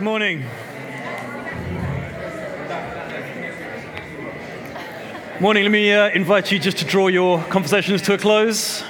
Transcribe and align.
Morning. 0.00 0.46
Morning. 5.40 5.62
Let 5.62 5.70
me 5.70 5.92
uh, 5.92 6.08
invite 6.10 6.50
you 6.50 6.58
just 6.58 6.78
to 6.78 6.86
draw 6.86 7.08
your 7.08 7.42
conversations 7.44 8.00
to 8.02 8.14
a 8.14 8.18
close. 8.18 8.82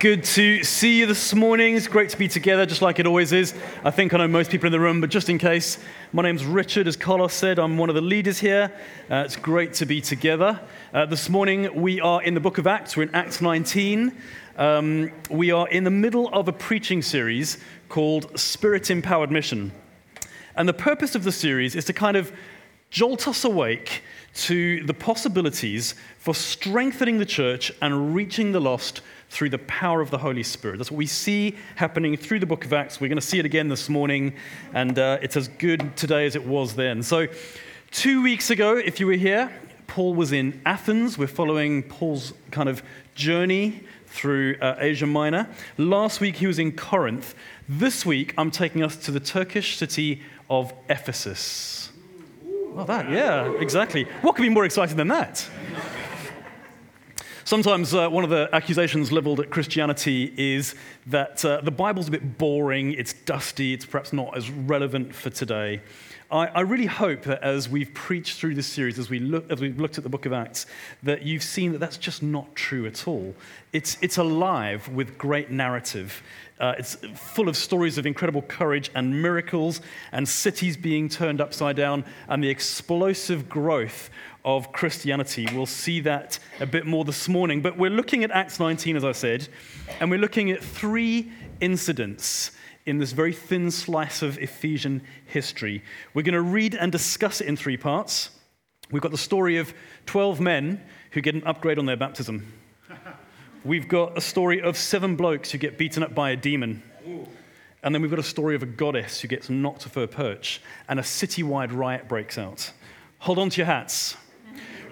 Good 0.00 0.24
to 0.24 0.64
see 0.64 0.98
you 0.98 1.06
this 1.06 1.32
morning. 1.34 1.76
It's 1.76 1.86
great 1.86 2.10
to 2.10 2.18
be 2.18 2.26
together, 2.26 2.66
just 2.66 2.82
like 2.82 2.98
it 2.98 3.06
always 3.06 3.30
is. 3.32 3.54
I 3.84 3.92
think 3.92 4.12
I 4.12 4.18
know 4.18 4.26
most 4.26 4.50
people 4.50 4.66
in 4.66 4.72
the 4.72 4.80
room, 4.80 5.00
but 5.00 5.08
just 5.08 5.28
in 5.28 5.38
case, 5.38 5.78
my 6.12 6.24
name's 6.24 6.44
Richard. 6.44 6.88
As 6.88 6.96
Carlos 6.96 7.32
said, 7.32 7.60
I'm 7.60 7.78
one 7.78 7.88
of 7.88 7.94
the 7.94 8.00
leaders 8.00 8.40
here. 8.40 8.72
Uh, 9.08 9.22
it's 9.24 9.36
great 9.36 9.72
to 9.74 9.86
be 9.86 10.00
together. 10.00 10.58
Uh, 10.92 11.06
this 11.06 11.28
morning, 11.28 11.80
we 11.80 12.00
are 12.00 12.20
in 12.24 12.34
the 12.34 12.40
book 12.40 12.58
of 12.58 12.66
Acts. 12.66 12.96
We're 12.96 13.04
in 13.04 13.14
Acts 13.14 13.40
19. 13.40 14.16
Um, 14.56 15.12
we 15.30 15.52
are 15.52 15.68
in 15.68 15.84
the 15.84 15.92
middle 15.92 16.28
of 16.32 16.48
a 16.48 16.52
preaching 16.52 17.02
series 17.02 17.58
called 17.88 18.36
Spirit 18.36 18.90
Empowered 18.90 19.30
Mission. 19.30 19.70
And 20.56 20.68
the 20.68 20.74
purpose 20.74 21.14
of 21.14 21.24
the 21.24 21.32
series 21.32 21.74
is 21.74 21.84
to 21.86 21.92
kind 21.92 22.16
of 22.16 22.32
jolt 22.90 23.26
us 23.26 23.44
awake 23.44 24.02
to 24.34 24.84
the 24.84 24.94
possibilities 24.94 25.94
for 26.18 26.34
strengthening 26.34 27.18
the 27.18 27.26
church 27.26 27.72
and 27.80 28.14
reaching 28.14 28.52
the 28.52 28.60
lost 28.60 29.00
through 29.30 29.48
the 29.48 29.58
power 29.58 30.02
of 30.02 30.10
the 30.10 30.18
Holy 30.18 30.42
Spirit. 30.42 30.76
That's 30.76 30.90
what 30.90 30.98
we 30.98 31.06
see 31.06 31.56
happening 31.76 32.16
through 32.18 32.40
the 32.40 32.46
book 32.46 32.66
of 32.66 32.72
Acts. 32.72 33.00
We're 33.00 33.08
going 33.08 33.16
to 33.16 33.26
see 33.26 33.38
it 33.38 33.46
again 33.46 33.68
this 33.68 33.88
morning, 33.88 34.34
and 34.74 34.98
uh, 34.98 35.18
it's 35.22 35.38
as 35.38 35.48
good 35.48 35.96
today 35.96 36.26
as 36.26 36.36
it 36.36 36.46
was 36.46 36.74
then. 36.74 37.02
So, 37.02 37.28
two 37.90 38.22
weeks 38.22 38.50
ago, 38.50 38.76
if 38.76 39.00
you 39.00 39.06
were 39.06 39.14
here, 39.14 39.50
Paul 39.86 40.14
was 40.14 40.32
in 40.32 40.60
Athens. 40.66 41.16
We're 41.16 41.26
following 41.26 41.82
Paul's 41.82 42.34
kind 42.50 42.68
of 42.68 42.82
journey 43.14 43.80
through 44.06 44.56
uh, 44.60 44.76
Asia 44.78 45.06
Minor. 45.06 45.48
Last 45.78 46.20
week, 46.20 46.36
he 46.36 46.46
was 46.46 46.58
in 46.58 46.72
Corinth. 46.72 47.34
This 47.68 48.04
week, 48.04 48.34
I'm 48.36 48.50
taking 48.50 48.82
us 48.82 48.96
to 48.96 49.10
the 49.10 49.20
Turkish 49.20 49.78
city 49.78 50.22
of 50.48 50.72
Ephesus. 50.88 51.90
Well, 52.72 52.86
that, 52.86 53.10
yeah, 53.10 53.52
exactly. 53.58 54.04
What 54.22 54.34
could 54.34 54.42
be 54.42 54.48
more 54.48 54.64
exciting 54.64 54.96
than 54.96 55.08
that? 55.08 55.46
Sometimes 57.44 57.92
uh, 57.92 58.08
one 58.08 58.24
of 58.24 58.30
the 58.30 58.48
accusations 58.52 59.12
leveled 59.12 59.40
at 59.40 59.50
Christianity 59.50 60.32
is 60.36 60.74
that 61.06 61.44
uh, 61.44 61.60
the 61.60 61.70
Bible's 61.70 62.08
a 62.08 62.10
bit 62.10 62.38
boring, 62.38 62.92
it's 62.94 63.12
dusty, 63.12 63.74
it's 63.74 63.84
perhaps 63.84 64.12
not 64.12 64.36
as 64.36 64.48
relevant 64.50 65.14
for 65.14 65.28
today. 65.28 65.82
I, 66.30 66.46
I, 66.46 66.60
really 66.60 66.86
hope 66.86 67.24
that 67.24 67.42
as 67.42 67.68
we've 67.68 67.92
preached 67.92 68.38
through 68.38 68.54
this 68.54 68.66
series, 68.66 68.98
as, 68.98 69.10
we 69.10 69.18
look, 69.18 69.50
as 69.50 69.60
we've 69.60 69.78
looked 69.78 69.98
at 69.98 70.04
the 70.04 70.08
book 70.08 70.24
of 70.24 70.32
Acts, 70.32 70.64
that 71.02 71.22
you've 71.24 71.42
seen 71.42 71.72
that 71.72 71.78
that's 71.78 71.98
just 71.98 72.22
not 72.22 72.54
true 72.54 72.86
at 72.86 73.06
all. 73.06 73.34
It's, 73.74 73.98
it's 74.00 74.16
alive 74.16 74.88
with 74.88 75.18
great 75.18 75.50
narrative. 75.50 76.22
Uh, 76.62 76.76
it's 76.78 76.94
full 77.16 77.48
of 77.48 77.56
stories 77.56 77.98
of 77.98 78.06
incredible 78.06 78.42
courage 78.42 78.88
and 78.94 79.20
miracles, 79.20 79.80
and 80.12 80.28
cities 80.28 80.76
being 80.76 81.08
turned 81.08 81.40
upside 81.40 81.74
down, 81.74 82.04
and 82.28 82.42
the 82.42 82.48
explosive 82.48 83.48
growth 83.48 84.10
of 84.44 84.70
Christianity. 84.70 85.48
We'll 85.52 85.66
see 85.66 85.98
that 86.02 86.38
a 86.60 86.66
bit 86.66 86.86
more 86.86 87.04
this 87.04 87.28
morning. 87.28 87.62
But 87.62 87.76
we're 87.76 87.90
looking 87.90 88.22
at 88.22 88.30
Acts 88.30 88.60
19, 88.60 88.96
as 88.96 89.04
I 89.04 89.10
said, 89.10 89.48
and 89.98 90.08
we're 90.08 90.20
looking 90.20 90.52
at 90.52 90.62
three 90.62 91.32
incidents 91.60 92.52
in 92.86 92.98
this 92.98 93.10
very 93.10 93.32
thin 93.32 93.72
slice 93.72 94.22
of 94.22 94.38
Ephesian 94.38 95.02
history. 95.26 95.82
We're 96.14 96.22
going 96.22 96.34
to 96.34 96.42
read 96.42 96.76
and 96.76 96.92
discuss 96.92 97.40
it 97.40 97.48
in 97.48 97.56
three 97.56 97.76
parts. 97.76 98.30
We've 98.92 99.02
got 99.02 99.10
the 99.10 99.18
story 99.18 99.56
of 99.56 99.74
12 100.06 100.40
men 100.40 100.80
who 101.10 101.22
get 101.22 101.34
an 101.34 101.42
upgrade 101.44 101.80
on 101.80 101.86
their 101.86 101.96
baptism. 101.96 102.52
We've 103.64 103.86
got 103.86 104.18
a 104.18 104.20
story 104.20 104.60
of 104.60 104.76
seven 104.76 105.14
blokes 105.14 105.52
who 105.52 105.58
get 105.58 105.78
beaten 105.78 106.02
up 106.02 106.16
by 106.16 106.30
a 106.30 106.36
demon. 106.36 106.82
And 107.84 107.94
then 107.94 108.02
we've 108.02 108.10
got 108.10 108.18
a 108.18 108.24
story 108.24 108.56
of 108.56 108.62
a 108.64 108.66
goddess 108.66 109.20
who 109.20 109.28
gets 109.28 109.48
knocked 109.48 109.86
off 109.86 109.94
her 109.94 110.08
perch, 110.08 110.60
and 110.88 110.98
a 110.98 111.02
citywide 111.02 111.72
riot 111.72 112.08
breaks 112.08 112.38
out. 112.38 112.72
Hold 113.20 113.38
on 113.38 113.50
to 113.50 113.58
your 113.58 113.66
hats. 113.66 114.16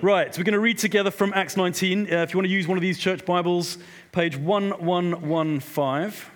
Right, 0.02 0.28
we're 0.38 0.44
going 0.44 0.52
to 0.52 0.60
read 0.60 0.78
together 0.78 1.10
from 1.10 1.32
Acts 1.34 1.56
19. 1.56 2.02
Uh, 2.02 2.18
if 2.22 2.32
you 2.32 2.38
want 2.38 2.46
to 2.46 2.52
use 2.52 2.68
one 2.68 2.78
of 2.78 2.82
these 2.82 2.98
church 2.98 3.24
Bibles, 3.24 3.76
page 4.12 4.36
1115. 4.36 6.30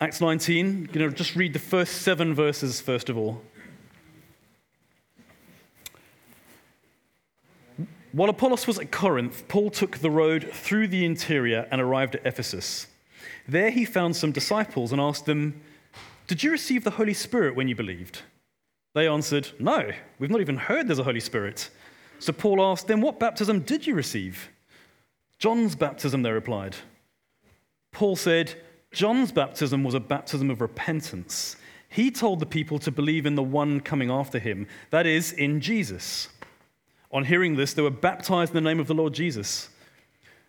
Acts 0.00 0.20
19, 0.20 0.84
going 0.84 1.10
to 1.10 1.14
just 1.14 1.36
read 1.36 1.52
the 1.52 1.60
first 1.60 2.02
seven 2.02 2.34
verses 2.34 2.80
first 2.80 3.08
of 3.08 3.16
all. 3.16 3.40
While 8.12 8.30
Apollos 8.30 8.66
was 8.66 8.78
at 8.78 8.90
Corinth, 8.90 9.46
Paul 9.46 9.70
took 9.70 9.98
the 9.98 10.10
road 10.10 10.50
through 10.52 10.88
the 10.88 11.04
interior 11.04 11.68
and 11.70 11.80
arrived 11.80 12.16
at 12.16 12.26
Ephesus. 12.26 12.88
There 13.46 13.70
he 13.70 13.84
found 13.84 14.16
some 14.16 14.32
disciples 14.32 14.90
and 14.90 15.00
asked 15.00 15.26
them, 15.26 15.60
Did 16.26 16.42
you 16.42 16.50
receive 16.50 16.82
the 16.82 16.90
Holy 16.90 17.14
Spirit 17.14 17.54
when 17.54 17.68
you 17.68 17.76
believed? 17.76 18.22
They 18.94 19.06
answered, 19.06 19.50
No, 19.60 19.90
we've 20.18 20.30
not 20.30 20.40
even 20.40 20.56
heard 20.56 20.88
there's 20.88 20.98
a 20.98 21.04
Holy 21.04 21.20
Spirit. 21.20 21.70
So 22.18 22.32
Paul 22.32 22.62
asked 22.62 22.88
them, 22.88 23.00
What 23.00 23.20
baptism 23.20 23.60
did 23.60 23.86
you 23.86 23.94
receive? 23.94 24.50
John's 25.38 25.76
baptism, 25.76 26.22
they 26.22 26.32
replied. 26.32 26.76
Paul 27.92 28.16
said, 28.16 28.54
John's 28.92 29.30
baptism 29.30 29.84
was 29.84 29.94
a 29.94 30.00
baptism 30.00 30.50
of 30.50 30.60
repentance. 30.60 31.56
He 31.88 32.10
told 32.10 32.40
the 32.40 32.46
people 32.46 32.78
to 32.80 32.90
believe 32.90 33.24
in 33.24 33.36
the 33.36 33.42
one 33.42 33.80
coming 33.80 34.10
after 34.10 34.38
him, 34.38 34.66
that 34.90 35.06
is, 35.06 35.32
in 35.32 35.60
Jesus. 35.60 36.28
On 37.12 37.24
hearing 37.24 37.56
this, 37.56 37.72
they 37.72 37.82
were 37.82 37.90
baptized 37.90 38.54
in 38.54 38.62
the 38.62 38.68
name 38.68 38.80
of 38.80 38.86
the 38.86 38.94
Lord 38.94 39.12
Jesus. 39.12 39.68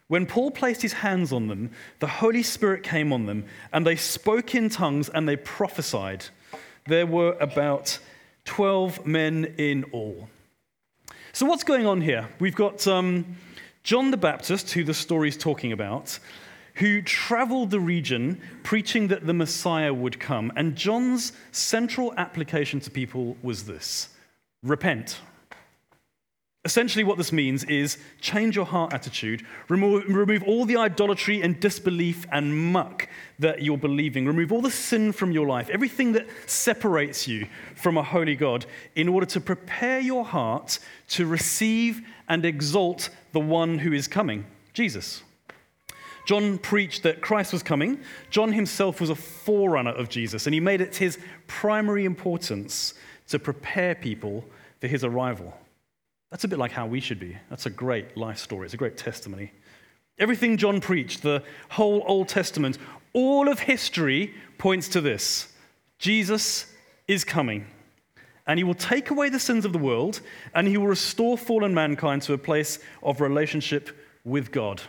When 0.07 0.25
Paul 0.25 0.51
placed 0.51 0.81
his 0.81 0.94
hands 0.94 1.31
on 1.31 1.47
them, 1.47 1.72
the 1.99 2.07
Holy 2.07 2.44
Spirit 2.44 2.83
came 2.83 3.13
on 3.13 3.25
them, 3.25 3.45
and 3.72 3.88
they 3.88 3.95
spoke 3.95 4.53
in 4.53 4.69
tongues 4.69 5.09
and 5.09 5.27
they 5.27 5.38
prophesied. 5.38 6.25
There 6.88 7.05
were 7.05 7.38
about 7.39 7.97
12 8.45 9.05
men 9.05 9.55
in 9.57 9.85
all. 9.91 10.27
So, 11.31 11.45
what's 11.45 11.63
going 11.63 11.88
on 11.88 12.01
here? 12.01 12.27
We've 12.39 12.55
got 12.55 12.85
um, 12.88 13.38
John 13.83 14.11
the 14.11 14.17
Baptist, 14.17 14.71
who 14.71 14.83
the 14.83 14.94
story 14.94 15.29
is 15.29 15.38
talking 15.38 15.71
about, 15.71 16.19
who 16.75 17.01
traveled 17.01 17.71
the 17.71 17.79
region 17.79 18.41
preaching 18.63 19.07
that 19.07 19.25
the 19.25 19.33
Messiah 19.33 19.94
would 19.94 20.19
come. 20.19 20.51
And 20.55 20.75
John's 20.75 21.31
central 21.51 22.13
application 22.17 22.79
to 22.81 22.91
people 22.91 23.38
was 23.41 23.63
this 23.63 24.09
repent. 24.61 25.21
Essentially, 26.63 27.03
what 27.03 27.17
this 27.17 27.31
means 27.31 27.63
is 27.63 27.97
change 28.19 28.55
your 28.55 28.66
heart 28.66 28.94
attitude, 28.94 29.44
remove, 29.67 30.07
remove, 30.07 30.44
all 30.44 30.66
the 30.66 30.77
idolatry 30.77 31.41
and 31.41 31.59
disbelief 31.59 32.27
and 32.31 32.55
muck 32.72 33.07
that 33.39 33.63
you're 33.63 33.79
believing, 33.79 34.27
remove 34.27 34.51
all 34.51 34.61
the 34.61 34.69
sin 34.69 35.11
from 35.11 35.31
your 35.31 35.47
life, 35.47 35.69
everything 35.69 36.11
that 36.11 36.27
separates 36.45 37.27
you 37.27 37.47
from 37.75 37.97
a 37.97 38.03
holy 38.03 38.35
God, 38.35 38.67
in 38.95 39.09
order 39.09 39.25
to 39.25 39.41
prepare 39.41 40.00
your 40.00 40.23
heart 40.23 40.77
to 41.09 41.25
receive 41.25 42.01
and 42.29 42.45
exalt 42.45 43.09
the 43.31 43.39
one 43.39 43.79
who 43.79 43.91
is 43.91 44.07
coming 44.07 44.45
Jesus. 44.73 45.23
John 46.27 46.59
preached 46.59 47.01
that 47.01 47.21
Christ 47.21 47.51
was 47.51 47.63
coming. 47.63 48.00
John 48.29 48.53
himself 48.53 49.01
was 49.01 49.09
a 49.09 49.16
forerunner 49.16 49.91
of 49.91 50.09
Jesus, 50.09 50.45
and 50.45 50.53
he 50.53 50.59
made 50.59 50.79
it 50.79 50.95
his 50.95 51.17
primary 51.47 52.05
importance 52.05 52.94
to 53.29 53.39
prepare 53.39 53.95
people 53.95 54.45
for 54.79 54.85
his 54.85 55.03
arrival. 55.03 55.57
That's 56.31 56.46
a 56.46 56.47
bit 56.47 56.59
like 56.59 56.72
how 56.72 56.88
we 56.88 57.02
should 57.02 57.19
be. 57.19 57.38
That's 57.50 57.66
a 57.66 57.69
great 57.69 58.18
life 58.18 58.38
story, 58.38 58.66
it's 58.66 58.74
a 58.74 58.78
great 58.78 58.97
testimony. 58.97 59.52
Everything 60.18 60.58
John 60.58 60.81
preached, 60.81 61.24
the 61.24 61.44
whole 61.69 62.03
Old 62.06 62.28
Testament, 62.28 62.78
all 63.14 63.50
of 63.50 63.59
history 63.59 64.34
points 64.58 64.88
to 64.90 65.02
this 65.02 65.53
Jesus 66.00 66.66
is 67.08 67.24
coming. 67.24 67.68
And 68.47 68.58
he 68.58 68.64
will 68.64 68.74
take 68.74 69.12
away 69.12 69.30
the 69.30 69.40
sins 69.40 69.66
of 69.66 69.72
the 69.72 69.78
world, 69.78 70.19
and 70.56 70.68
he 70.68 70.75
will 70.75 70.88
restore 70.88 71.38
fallen 71.38 71.74
mankind 71.74 72.24
to 72.24 72.34
a 72.34 72.38
place 72.38 72.80
of 73.03 73.22
relationship 73.22 73.96
with 74.24 74.52
God. 74.52 74.81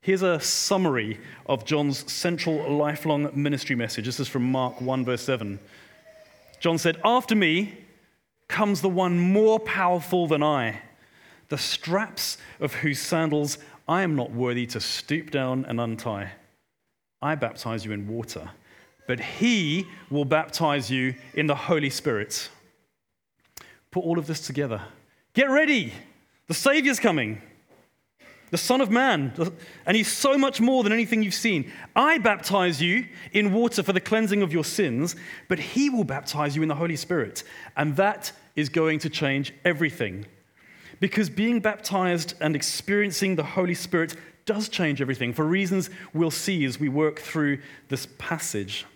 Here's 0.00 0.22
a 0.22 0.40
summary 0.40 1.20
of 1.46 1.66
John's 1.66 2.10
central 2.10 2.72
lifelong 2.72 3.30
ministry 3.34 3.76
message. 3.76 4.06
This 4.06 4.18
is 4.18 4.28
from 4.28 4.50
Mark 4.50 4.80
1, 4.80 5.04
verse 5.04 5.22
7. 5.22 5.58
John 6.60 6.78
said, 6.78 7.00
After 7.04 7.34
me 7.34 7.76
comes 8.48 8.80
the 8.80 8.88
one 8.88 9.18
more 9.18 9.60
powerful 9.60 10.26
than 10.26 10.42
I, 10.42 10.82
the 11.48 11.58
straps 11.58 12.38
of 12.60 12.74
whose 12.74 12.98
sandals 12.98 13.58
I 13.86 14.02
am 14.02 14.16
not 14.16 14.32
worthy 14.32 14.66
to 14.66 14.80
stoop 14.80 15.30
down 15.30 15.64
and 15.64 15.80
untie. 15.80 16.32
I 17.22 17.34
baptize 17.34 17.84
you 17.84 17.92
in 17.92 18.08
water, 18.08 18.50
but 19.06 19.20
he 19.20 19.86
will 20.10 20.24
baptize 20.24 20.90
you 20.90 21.14
in 21.34 21.46
the 21.46 21.54
Holy 21.54 21.90
Spirit. 21.90 22.50
Put 23.90 24.04
all 24.04 24.18
of 24.18 24.26
this 24.26 24.46
together. 24.46 24.82
Get 25.32 25.50
ready. 25.50 25.92
The 26.46 26.54
Savior's 26.54 27.00
coming 27.00 27.40
the 28.50 28.58
Son 28.58 28.80
of 28.80 28.90
Man, 28.90 29.32
and 29.86 29.96
he's 29.96 30.10
so 30.10 30.38
much 30.38 30.60
more 30.60 30.82
than 30.82 30.92
anything 30.92 31.22
you've 31.22 31.34
seen. 31.34 31.70
I 31.94 32.18
baptize 32.18 32.80
you 32.80 33.06
in 33.32 33.52
water 33.52 33.82
for 33.82 33.92
the 33.92 34.00
cleansing 34.00 34.42
of 34.42 34.52
your 34.52 34.64
sins, 34.64 35.16
but 35.48 35.58
he 35.58 35.90
will 35.90 36.04
baptize 36.04 36.56
you 36.56 36.62
in 36.62 36.68
the 36.68 36.74
Holy 36.74 36.96
Spirit. 36.96 37.44
And 37.76 37.96
that 37.96 38.32
is 38.56 38.68
going 38.68 39.00
to 39.00 39.10
change 39.10 39.52
everything. 39.64 40.26
Because 41.00 41.30
being 41.30 41.60
baptized 41.60 42.34
and 42.40 42.56
experiencing 42.56 43.36
the 43.36 43.44
Holy 43.44 43.74
Spirit 43.74 44.16
does 44.46 44.68
change 44.68 45.00
everything 45.00 45.32
for 45.32 45.44
reasons 45.44 45.90
we'll 46.14 46.30
see 46.30 46.64
as 46.64 46.80
we 46.80 46.88
work 46.88 47.20
through 47.20 47.58
this 47.88 48.08
passage. 48.18 48.86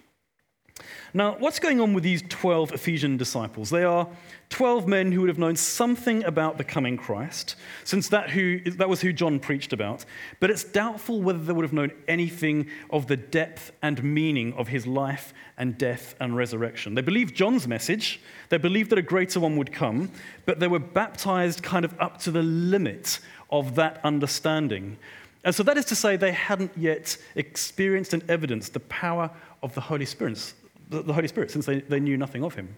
Now, 1.14 1.36
what's 1.38 1.58
going 1.58 1.80
on 1.80 1.94
with 1.94 2.04
these 2.04 2.22
12 2.28 2.72
Ephesian 2.72 3.16
disciples? 3.16 3.70
They 3.70 3.84
are 3.84 4.08
12 4.52 4.86
men 4.86 5.12
who 5.12 5.20
would 5.20 5.28
have 5.28 5.38
known 5.38 5.56
something 5.56 6.22
about 6.24 6.58
the 6.58 6.64
coming 6.64 6.96
Christ, 6.96 7.56
since 7.84 8.08
that, 8.10 8.30
who, 8.30 8.60
that 8.72 8.88
was 8.88 9.00
who 9.00 9.12
John 9.12 9.40
preached 9.40 9.72
about, 9.72 10.04
but 10.40 10.50
it's 10.50 10.62
doubtful 10.62 11.22
whether 11.22 11.38
they 11.38 11.52
would 11.52 11.64
have 11.64 11.72
known 11.72 11.90
anything 12.06 12.68
of 12.90 13.06
the 13.06 13.16
depth 13.16 13.72
and 13.82 14.04
meaning 14.04 14.52
of 14.54 14.68
his 14.68 14.86
life 14.86 15.32
and 15.56 15.78
death 15.78 16.14
and 16.20 16.36
resurrection. 16.36 16.94
They 16.94 17.02
believed 17.02 17.34
John's 17.34 17.66
message, 17.66 18.20
they 18.50 18.58
believed 18.58 18.90
that 18.90 18.98
a 18.98 19.02
greater 19.02 19.40
one 19.40 19.56
would 19.56 19.72
come, 19.72 20.10
but 20.44 20.60
they 20.60 20.68
were 20.68 20.78
baptized 20.78 21.62
kind 21.62 21.84
of 21.84 21.98
up 21.98 22.18
to 22.20 22.30
the 22.30 22.42
limit 22.42 23.20
of 23.50 23.74
that 23.76 24.00
understanding. 24.04 24.98
And 25.44 25.54
so 25.54 25.62
that 25.62 25.76
is 25.76 25.84
to 25.86 25.96
say, 25.96 26.16
they 26.16 26.32
hadn't 26.32 26.72
yet 26.76 27.16
experienced 27.34 28.12
and 28.12 28.28
evidenced 28.30 28.74
the 28.74 28.80
power 28.80 29.30
of 29.62 29.74
the 29.74 29.80
Holy 29.80 30.04
Spirit, 30.04 30.52
the 31.00 31.12
Holy 31.12 31.28
Spirit 31.28 31.50
since 31.50 31.66
they, 31.66 31.80
they 31.80 32.00
knew 32.00 32.16
nothing 32.16 32.44
of 32.44 32.54
him. 32.54 32.76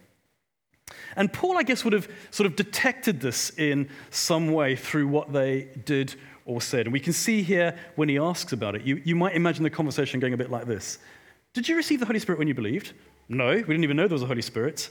And 1.16 1.32
Paul, 1.32 1.56
I 1.58 1.62
guess, 1.62 1.84
would 1.84 1.92
have 1.92 2.08
sort 2.30 2.46
of 2.46 2.56
detected 2.56 3.20
this 3.20 3.50
in 3.58 3.88
some 4.10 4.52
way 4.52 4.76
through 4.76 5.08
what 5.08 5.32
they 5.32 5.68
did 5.84 6.14
or 6.44 6.60
said. 6.60 6.86
And 6.86 6.92
we 6.92 7.00
can 7.00 7.12
see 7.12 7.42
here 7.42 7.76
when 7.96 8.08
he 8.08 8.18
asks 8.18 8.52
about 8.52 8.74
it, 8.74 8.82
you, 8.82 9.00
you 9.04 9.16
might 9.16 9.34
imagine 9.34 9.62
the 9.62 9.70
conversation 9.70 10.20
going 10.20 10.34
a 10.34 10.36
bit 10.36 10.50
like 10.50 10.66
this 10.66 10.98
Did 11.52 11.68
you 11.68 11.76
receive 11.76 12.00
the 12.00 12.06
Holy 12.06 12.18
Spirit 12.18 12.38
when 12.38 12.48
you 12.48 12.54
believed? 12.54 12.92
No, 13.28 13.50
we 13.50 13.62
didn't 13.62 13.84
even 13.84 13.96
know 13.96 14.06
there 14.06 14.14
was 14.14 14.22
a 14.22 14.26
Holy 14.26 14.42
Spirit. 14.42 14.90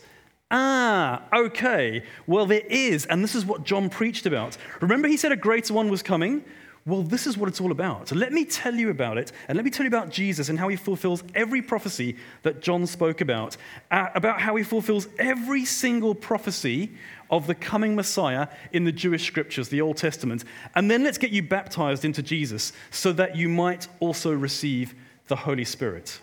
Ah, 0.50 1.24
okay. 1.34 2.04
Well, 2.28 2.46
there 2.46 2.64
is, 2.70 3.06
and 3.06 3.24
this 3.24 3.36
is 3.36 3.46
what 3.46 3.64
John 3.64 3.90
preached 3.90 4.26
about. 4.26 4.58
Remember, 4.82 5.08
he 5.08 5.18
said 5.18 5.32
a 5.32 5.36
greater 5.36 5.74
one 5.74 5.90
was 5.90 6.04
coming? 6.04 6.44
Well, 6.86 7.02
this 7.02 7.28
is 7.28 7.38
what 7.38 7.48
it's 7.48 7.62
all 7.62 7.72
about. 7.72 8.10
So 8.10 8.16
let 8.16 8.34
me 8.34 8.44
tell 8.44 8.76
you 8.76 8.90
about 8.90 9.18
it, 9.18 9.32
and 9.48 9.56
let 9.56 9.64
me 9.64 9.72
tell 9.72 9.86
you 9.86 9.88
about 9.88 10.10
Jesus 10.10 10.50
and 10.50 10.60
how 10.60 10.68
he 10.68 10.76
fulfills 10.76 11.24
every 11.34 11.62
prophecy 11.62 12.18
that 12.42 12.62
John 12.62 12.86
spoke 12.88 13.22
about, 13.22 13.56
uh, 13.90 14.10
about 14.16 14.42
how 14.42 14.58
he 14.58 14.64
fulfills 14.64 15.08
every 15.18 15.64
single 15.64 16.14
prophecy 16.14 16.92
of 17.32 17.48
the 17.48 17.56
coming 17.56 17.96
Messiah 17.96 18.50
in 18.74 18.84
the 18.84 18.92
Jewish 18.92 19.26
scriptures, 19.26 19.70
the 19.70 19.80
Old 19.80 19.96
Testament. 19.96 20.44
And 20.76 20.92
then 20.92 21.04
let's 21.04 21.18
get 21.18 21.32
you 21.32 21.42
baptized 21.42 22.04
into 22.04 22.22
Jesus 22.22 22.74
so 22.92 23.14
that 23.14 23.38
you 23.38 23.48
might 23.48 23.88
also 24.02 24.34
receive 24.34 24.94
the 25.28 25.38
Holy 25.38 25.66
Spirit. 25.66 26.20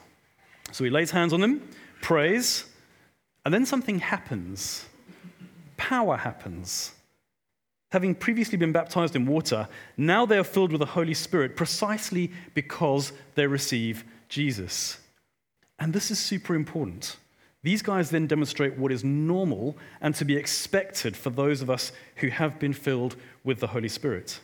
So 0.73 0.85
he 0.85 0.91
lays 0.91 1.11
hands 1.11 1.33
on 1.33 1.41
them, 1.41 1.67
prays, 2.03 2.67
and 3.47 3.55
then 3.55 3.65
something 3.65 3.99
happens. 3.99 4.85
Power 5.79 6.19
happens 6.19 6.93
having 7.91 8.15
previously 8.15 8.57
been 8.57 8.73
baptized 8.73 9.17
in 9.17 9.27
water, 9.27 9.69
now 9.97 10.25
they 10.25 10.39
are 10.39 10.45
filled 10.45 10.73
with 10.73 10.79
the 10.79 10.87
Holy 10.87 11.15
Spirit 11.15 11.57
precisely 11.57 12.31
because 12.55 13.13
they 13.35 13.47
receive 13.47 14.05
Jesus. 14.29 14.99
And 15.79 15.93
this 15.93 16.11
is 16.11 16.19
super 16.19 16.55
important. 16.55 17.17
These 17.63 17.83
guys 17.83 18.11
then 18.11 18.27
demonstrate 18.27 18.79
what 18.79 18.93
is 18.93 19.05
normal 19.05 19.77
and 20.01 20.15
to 20.15 20.25
be 20.25 20.37
expected 20.37 21.17
for 21.17 21.31
those 21.31 21.61
of 21.61 21.69
us 21.69 21.93
who 22.17 22.29
have 22.29 22.59
been 22.59 22.73
filled 22.73 23.17
with 23.45 23.61
the 23.61 23.67
Holy 23.67 23.89
Spirit. 23.89 24.41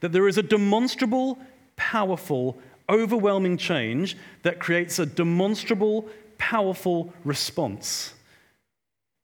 That 0.00 0.12
there 0.12 0.26
is 0.26 0.38
a 0.38 0.42
demonstrable, 0.42 1.38
powerful, 1.76 2.58
overwhelming 2.88 3.58
change 3.58 4.16
that 4.42 4.58
creates 4.58 4.98
a 4.98 5.06
demonstrable, 5.06 6.08
powerful 6.38 7.12
response. 7.24 8.14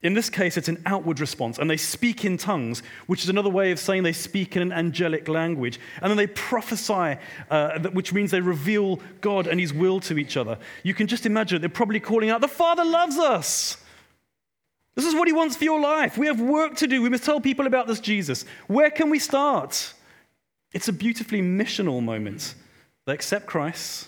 In 0.05 0.13
this 0.13 0.29
case, 0.29 0.55
it's 0.55 0.67
an 0.67 0.83
outward 0.85 1.19
response, 1.19 1.57
and 1.57 1.67
they 1.67 1.77
speak 1.77 2.25
in 2.25 2.37
tongues, 2.37 2.83
which 3.07 3.23
is 3.23 3.29
another 3.29 3.49
way 3.49 3.71
of 3.71 3.79
saying 3.79 4.03
they 4.03 4.13
speak 4.13 4.55
in 4.55 4.61
an 4.61 4.71
angelic 4.71 5.27
language. 5.27 5.79
And 5.99 6.11
then 6.11 6.17
they 6.17 6.27
prophesy, 6.27 7.17
uh, 7.49 7.79
which 7.89 8.13
means 8.13 8.29
they 8.29 8.39
reveal 8.39 8.99
God 9.21 9.47
and 9.47 9.59
His 9.59 9.73
will 9.73 9.99
to 10.01 10.19
each 10.19 10.37
other. 10.37 10.59
You 10.83 10.93
can 10.93 11.07
just 11.07 11.25
imagine 11.25 11.59
they're 11.59 11.69
probably 11.71 11.99
calling 11.99 12.29
out, 12.29 12.41
The 12.41 12.47
Father 12.47 12.85
loves 12.85 13.17
us. 13.17 13.77
This 14.93 15.07
is 15.07 15.15
what 15.15 15.27
He 15.27 15.33
wants 15.33 15.55
for 15.55 15.63
your 15.63 15.81
life. 15.81 16.19
We 16.19 16.27
have 16.27 16.39
work 16.39 16.75
to 16.77 16.87
do. 16.87 17.01
We 17.01 17.09
must 17.09 17.23
tell 17.23 17.41
people 17.41 17.65
about 17.65 17.87
this 17.87 17.99
Jesus. 17.99 18.45
Where 18.67 18.91
can 18.91 19.09
we 19.09 19.17
start? 19.17 19.91
It's 20.71 20.87
a 20.87 20.93
beautifully 20.93 21.41
missional 21.41 22.03
moment. 22.03 22.53
They 23.05 23.13
accept 23.13 23.47
Christ, 23.47 24.07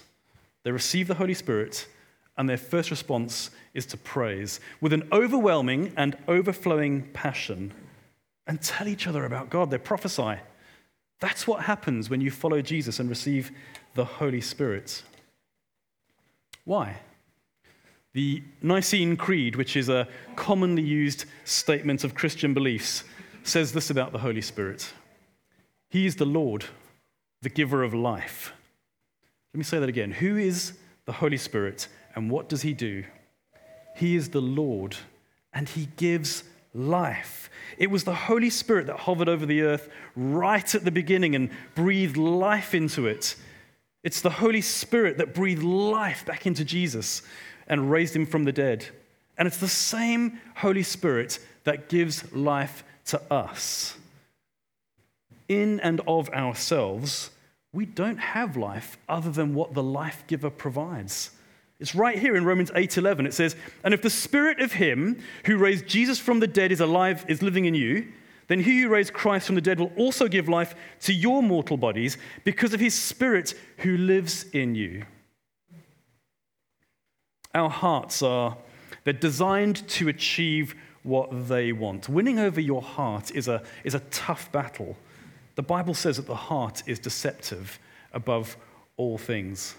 they 0.62 0.70
receive 0.72 1.08
the 1.08 1.16
Holy 1.16 1.34
Spirit, 1.34 1.88
and 2.38 2.48
their 2.48 2.58
first 2.58 2.92
response 2.92 3.50
is 3.74 3.86
to 3.88 3.98
praise 3.98 4.60
with 4.80 4.94
an 4.94 5.08
overwhelming 5.12 5.92
and 5.98 6.18
overflowing 6.28 7.04
passion 7.14 7.74
and 8.46 8.62
tell 8.62 8.88
each 8.88 9.08
other 9.08 9.26
about 9.26 9.50
God. 9.50 9.72
They 9.72 9.78
prophesy. 9.78 10.38
That's 11.20 11.48
what 11.48 11.64
happens 11.64 12.10
when 12.10 12.22
you 12.22 12.30
follow 12.30 12.62
Jesus 12.62 13.00
and 13.00 13.10
receive 13.10 13.52
the 13.96 14.06
Holy 14.06 14.42
Spirit. 14.42 15.04
Why? 16.64 16.98
The 18.14 18.44
Nicene 18.62 19.18
Creed, 19.18 19.56
which 19.56 19.76
is 19.76 19.90
a 19.90 20.08
commonly 20.36 20.84
used 20.84 21.26
statement 21.44 22.04
of 22.04 22.16
Christian 22.16 22.54
beliefs, 22.54 23.04
says 23.44 23.74
this 23.74 23.90
about 23.90 24.12
the 24.12 24.20
Holy 24.20 24.42
Spirit 24.42 24.92
He 25.90 26.06
is 26.06 26.16
the 26.16 26.26
Lord, 26.26 26.66
the 27.42 27.50
giver 27.50 27.84
of 27.84 27.94
life. 27.94 28.54
Let 29.54 29.58
me 29.58 29.64
say 29.64 29.80
that 29.80 29.90
again. 29.90 30.12
Who 30.12 30.38
is 30.38 30.74
the 31.06 31.14
Holy 31.14 31.38
Spirit? 31.38 31.88
And 32.18 32.32
what 32.32 32.50
does 32.50 32.64
he 32.64 32.74
do? 32.74 33.04
He 33.96 34.16
is 34.16 34.30
the 34.30 34.42
Lord, 34.42 34.98
and 35.54 35.70
he 35.70 35.88
gives 35.98 36.44
life. 36.74 37.52
It 37.78 37.92
was 37.92 38.06
the 38.06 38.16
Holy 38.16 38.50
Spirit 38.50 38.88
that 38.88 39.02
hovered 39.02 39.30
over 39.30 39.46
the 39.46 39.62
earth 39.62 39.88
right 40.16 40.74
at 40.74 40.84
the 40.84 40.90
beginning 40.90 41.36
and 41.36 41.52
breathed 41.76 42.18
life 42.18 42.74
into 42.74 43.06
it. 43.06 43.36
It's 44.04 44.22
the 44.22 44.32
Holy 44.32 44.62
Spirit 44.62 45.20
that 45.20 45.36
breathed 45.36 45.62
life 45.62 46.26
back 46.26 46.48
into 46.48 46.66
Jesus 46.66 47.22
and 47.68 47.92
raised 47.92 48.16
him 48.16 48.26
from 48.26 48.46
the 48.46 48.52
dead. 48.52 48.88
And 49.38 49.48
it's 49.48 49.58
the 49.60 49.68
same 49.68 50.40
Holy 50.56 50.82
Spirit 50.82 51.38
that 51.66 51.88
gives 51.88 52.34
life 52.34 52.84
to 53.06 53.22
us. 53.32 53.96
In 55.48 55.80
and 55.82 56.02
of 56.08 56.30
ourselves, 56.30 57.30
we 57.72 57.86
don't 57.86 58.18
have 58.18 58.58
life 58.58 58.98
other 59.08 59.30
than 59.30 59.54
what 59.54 59.76
the 59.76 59.84
life 59.84 60.24
giver 60.26 60.50
provides. 60.50 61.30
It's 61.80 61.94
right 61.94 62.18
here 62.18 62.36
in 62.36 62.46
Romans 62.46 62.72
8:11. 62.74 63.28
It 63.28 63.34
says, 63.34 63.56
"And 63.84 63.94
if 63.94 64.02
the 64.02 64.10
spirit 64.10 64.60
of 64.60 64.74
him 64.74 65.20
who 65.46 65.58
raised 65.58 65.88
Jesus 65.88 66.20
from 66.20 66.40
the 66.40 66.48
dead 66.48 66.72
is 66.72 66.80
alive, 66.80 67.24
is 67.28 67.42
living 67.42 67.66
in 67.66 67.76
you, 67.76 68.08
then 68.48 68.62
he 68.62 68.82
who 68.82 68.90
raised 68.90 69.14
Christ 69.14 69.46
from 69.46 69.56
the 69.56 69.62
dead 69.62 69.80
will 69.80 69.94
also 69.96 70.28
give 70.28 70.50
life 70.50 70.74
to 71.02 71.14
your 71.14 71.44
mortal 71.44 71.78
bodies 71.78 72.18
because 72.44 72.74
of 72.74 72.80
his 72.80 72.96
spirit 72.96 73.54
who 73.80 73.96
lives 73.98 74.46
in 74.54 74.74
you." 74.74 75.06
Our 77.54 77.70
hearts 77.70 78.22
are 78.22 78.58
they're 79.04 79.14
designed 79.14 79.88
to 79.88 80.10
achieve 80.10 80.76
what 81.04 81.48
they 81.48 81.72
want. 81.72 82.10
Winning 82.10 82.40
over 82.40 82.60
your 82.60 82.82
heart 82.82 83.32
is 83.34 83.48
a, 83.48 83.64
is 83.86 83.96
a 83.96 84.02
tough 84.12 84.52
battle. 84.52 84.98
The 85.56 85.64
Bible 85.64 85.94
says 85.94 86.18
that 86.18 86.28
the 86.28 86.36
heart 86.36 86.84
is 86.86 87.00
deceptive 87.00 87.80
above 88.12 88.58
all 88.98 89.18
things. 89.18 89.76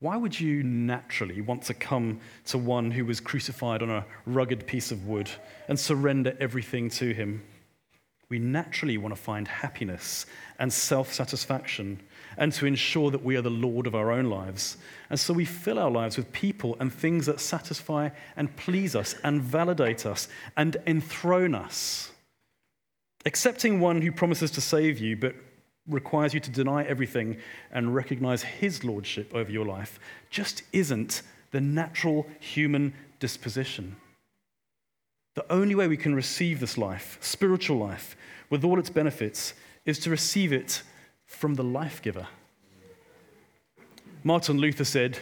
Why 0.00 0.16
would 0.16 0.38
you 0.38 0.62
naturally 0.62 1.40
want 1.40 1.62
to 1.62 1.74
come 1.74 2.20
to 2.46 2.58
one 2.58 2.90
who 2.90 3.06
was 3.06 3.18
crucified 3.18 3.82
on 3.82 3.90
a 3.90 4.04
rugged 4.26 4.66
piece 4.66 4.90
of 4.90 5.06
wood 5.06 5.30
and 5.68 5.80
surrender 5.80 6.36
everything 6.38 6.90
to 6.90 7.14
him? 7.14 7.42
We 8.28 8.38
naturally 8.38 8.98
want 8.98 9.14
to 9.14 9.20
find 9.20 9.48
happiness 9.48 10.26
and 10.58 10.70
self 10.70 11.12
satisfaction 11.12 12.00
and 12.36 12.52
to 12.54 12.66
ensure 12.66 13.10
that 13.10 13.24
we 13.24 13.36
are 13.36 13.42
the 13.42 13.50
Lord 13.50 13.86
of 13.86 13.94
our 13.94 14.10
own 14.10 14.26
lives. 14.26 14.76
And 15.08 15.18
so 15.18 15.32
we 15.32 15.44
fill 15.44 15.78
our 15.78 15.90
lives 15.90 16.18
with 16.18 16.32
people 16.32 16.76
and 16.78 16.92
things 16.92 17.26
that 17.26 17.40
satisfy 17.40 18.10
and 18.36 18.54
please 18.56 18.94
us 18.94 19.14
and 19.24 19.40
validate 19.40 20.04
us 20.04 20.28
and 20.56 20.76
enthrone 20.86 21.54
us. 21.54 22.10
Accepting 23.24 23.80
one 23.80 24.02
who 24.02 24.12
promises 24.12 24.50
to 24.52 24.60
save 24.60 24.98
you 24.98 25.16
but 25.16 25.34
requires 25.88 26.34
you 26.34 26.40
to 26.40 26.50
deny 26.50 26.84
everything 26.84 27.36
and 27.70 27.94
recognize 27.94 28.42
his 28.42 28.84
lordship 28.84 29.34
over 29.34 29.50
your 29.50 29.64
life 29.64 30.00
just 30.30 30.62
isn't 30.72 31.22
the 31.52 31.60
natural 31.60 32.26
human 32.40 32.92
disposition. 33.20 33.96
The 35.34 35.50
only 35.52 35.74
way 35.74 35.86
we 35.86 35.96
can 35.96 36.14
receive 36.14 36.60
this 36.60 36.78
life, 36.78 37.18
spiritual 37.20 37.76
life, 37.76 38.16
with 38.50 38.64
all 38.64 38.78
its 38.78 38.90
benefits, 38.90 39.54
is 39.84 39.98
to 40.00 40.10
receive 40.10 40.52
it 40.52 40.82
from 41.26 41.54
the 41.54 41.64
life 41.64 42.00
giver. 42.02 42.26
Martin 44.24 44.58
Luther 44.58 44.84
said, 44.84 45.18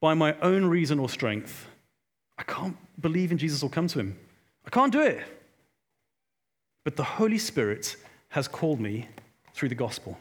By 0.00 0.14
my 0.14 0.38
own 0.40 0.66
reason 0.66 0.98
or 0.98 1.08
strength, 1.08 1.66
I 2.38 2.42
can't 2.44 2.76
believe 3.00 3.32
in 3.32 3.38
Jesus 3.38 3.62
or 3.62 3.70
come 3.70 3.88
to 3.88 4.00
him. 4.00 4.18
I 4.66 4.70
can't 4.70 4.92
do 4.92 5.00
it. 5.00 5.20
But 6.84 6.96
the 6.96 7.04
Holy 7.04 7.38
Spirit 7.38 7.96
has 8.30 8.48
called 8.48 8.80
me 8.80 9.08
through 9.54 9.68
the 9.68 9.74
gospel. 9.74 10.18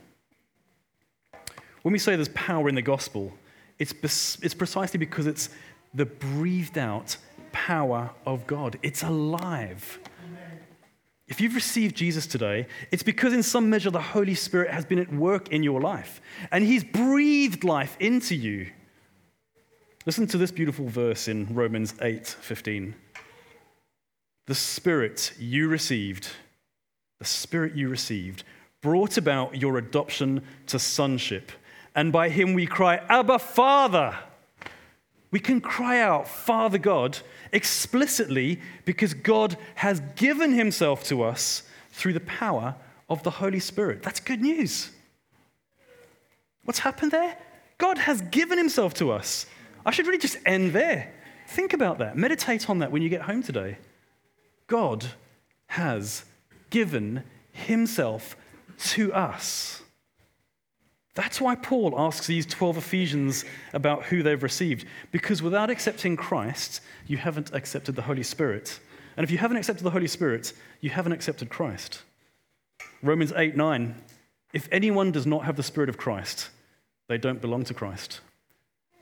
When 1.81 1.91
we 1.91 1.99
say 1.99 2.15
there's 2.15 2.29
power 2.29 2.69
in 2.69 2.75
the 2.75 2.81
gospel, 2.81 3.33
it's, 3.79 4.37
it's 4.41 4.53
precisely 4.53 4.97
because 4.97 5.25
it's 5.25 5.49
the 5.93 6.05
breathed 6.05 6.77
out 6.77 7.17
power 7.51 8.11
of 8.25 8.45
God. 8.47 8.77
It's 8.83 9.03
alive. 9.03 9.99
If 11.27 11.39
you've 11.39 11.55
received 11.55 11.95
Jesus 11.95 12.27
today, 12.27 12.67
it's 12.91 13.03
because 13.03 13.31
in 13.31 13.41
some 13.41 13.69
measure 13.69 13.89
the 13.89 14.01
Holy 14.01 14.35
Spirit 14.35 14.69
has 14.69 14.83
been 14.83 14.99
at 14.99 15.11
work 15.13 15.49
in 15.49 15.63
your 15.63 15.79
life 15.79 16.21
and 16.51 16.63
He's 16.63 16.83
breathed 16.83 17.63
life 17.63 17.95
into 18.01 18.35
you. 18.35 18.69
Listen 20.05 20.27
to 20.27 20.37
this 20.37 20.51
beautiful 20.51 20.87
verse 20.87 21.29
in 21.29 21.53
Romans 21.55 21.93
8:15. 22.01 22.95
The 24.47 24.55
spirit 24.55 25.33
you 25.39 25.69
received, 25.69 26.27
the 27.19 27.25
spirit 27.25 27.75
you 27.75 27.87
received 27.87 28.43
brought 28.81 29.17
about 29.17 29.55
your 29.61 29.77
adoption 29.77 30.43
to 30.67 30.79
sonship, 30.79 31.51
and 31.95 32.11
by 32.11 32.29
him 32.29 32.53
we 32.53 32.65
cry, 32.65 32.97
"Abba, 33.09 33.39
Father." 33.39 34.17
We 35.31 35.39
can 35.39 35.61
cry 35.61 35.99
out, 35.99 36.27
Father 36.27 36.77
God, 36.77 37.19
explicitly 37.53 38.59
because 38.83 39.13
God 39.13 39.57
has 39.75 40.01
given 40.15 40.51
himself 40.51 41.05
to 41.05 41.23
us 41.23 41.63
through 41.91 42.13
the 42.13 42.19
power 42.19 42.75
of 43.09 43.23
the 43.23 43.31
Holy 43.31 43.59
Spirit. 43.59 44.03
That's 44.03 44.19
good 44.19 44.41
news. 44.41 44.91
What's 46.65 46.79
happened 46.79 47.11
there? 47.11 47.37
God 47.77 47.97
has 47.99 48.21
given 48.23 48.57
himself 48.57 48.93
to 48.95 49.11
us. 49.11 49.45
I 49.85 49.91
should 49.91 50.05
really 50.05 50.19
just 50.19 50.37
end 50.45 50.73
there. 50.73 51.13
Think 51.47 51.73
about 51.73 51.97
that. 51.99 52.17
Meditate 52.17 52.69
on 52.69 52.79
that 52.79 52.91
when 52.91 53.01
you 53.01 53.09
get 53.09 53.21
home 53.21 53.41
today. 53.41 53.77
God 54.67 55.05
has 55.67 56.25
given 56.69 57.23
himself 57.51 58.35
to 58.81 59.13
us. 59.13 59.81
That's 61.13 61.41
why 61.41 61.55
Paul 61.55 61.93
asks 61.97 62.27
these 62.27 62.45
12 62.45 62.77
Ephesians 62.77 63.43
about 63.73 64.03
who 64.03 64.23
they've 64.23 64.41
received. 64.41 64.85
Because 65.11 65.41
without 65.41 65.69
accepting 65.69 66.15
Christ, 66.15 66.81
you 67.05 67.17
haven't 67.17 67.53
accepted 67.53 67.95
the 67.95 68.03
Holy 68.03 68.23
Spirit. 68.23 68.79
And 69.17 69.23
if 69.23 69.31
you 69.31 69.37
haven't 69.37 69.57
accepted 69.57 69.83
the 69.83 69.91
Holy 69.91 70.07
Spirit, 70.07 70.53
you 70.79 70.89
haven't 70.89 71.11
accepted 71.11 71.49
Christ. 71.49 72.01
Romans 73.01 73.33
8 73.35 73.57
9. 73.57 73.95
If 74.53 74.67
anyone 74.71 75.11
does 75.11 75.25
not 75.25 75.45
have 75.45 75.57
the 75.57 75.63
Spirit 75.63 75.89
of 75.89 75.97
Christ, 75.97 76.49
they 77.07 77.17
don't 77.17 77.41
belong 77.41 77.65
to 77.65 77.73
Christ. 77.73 78.21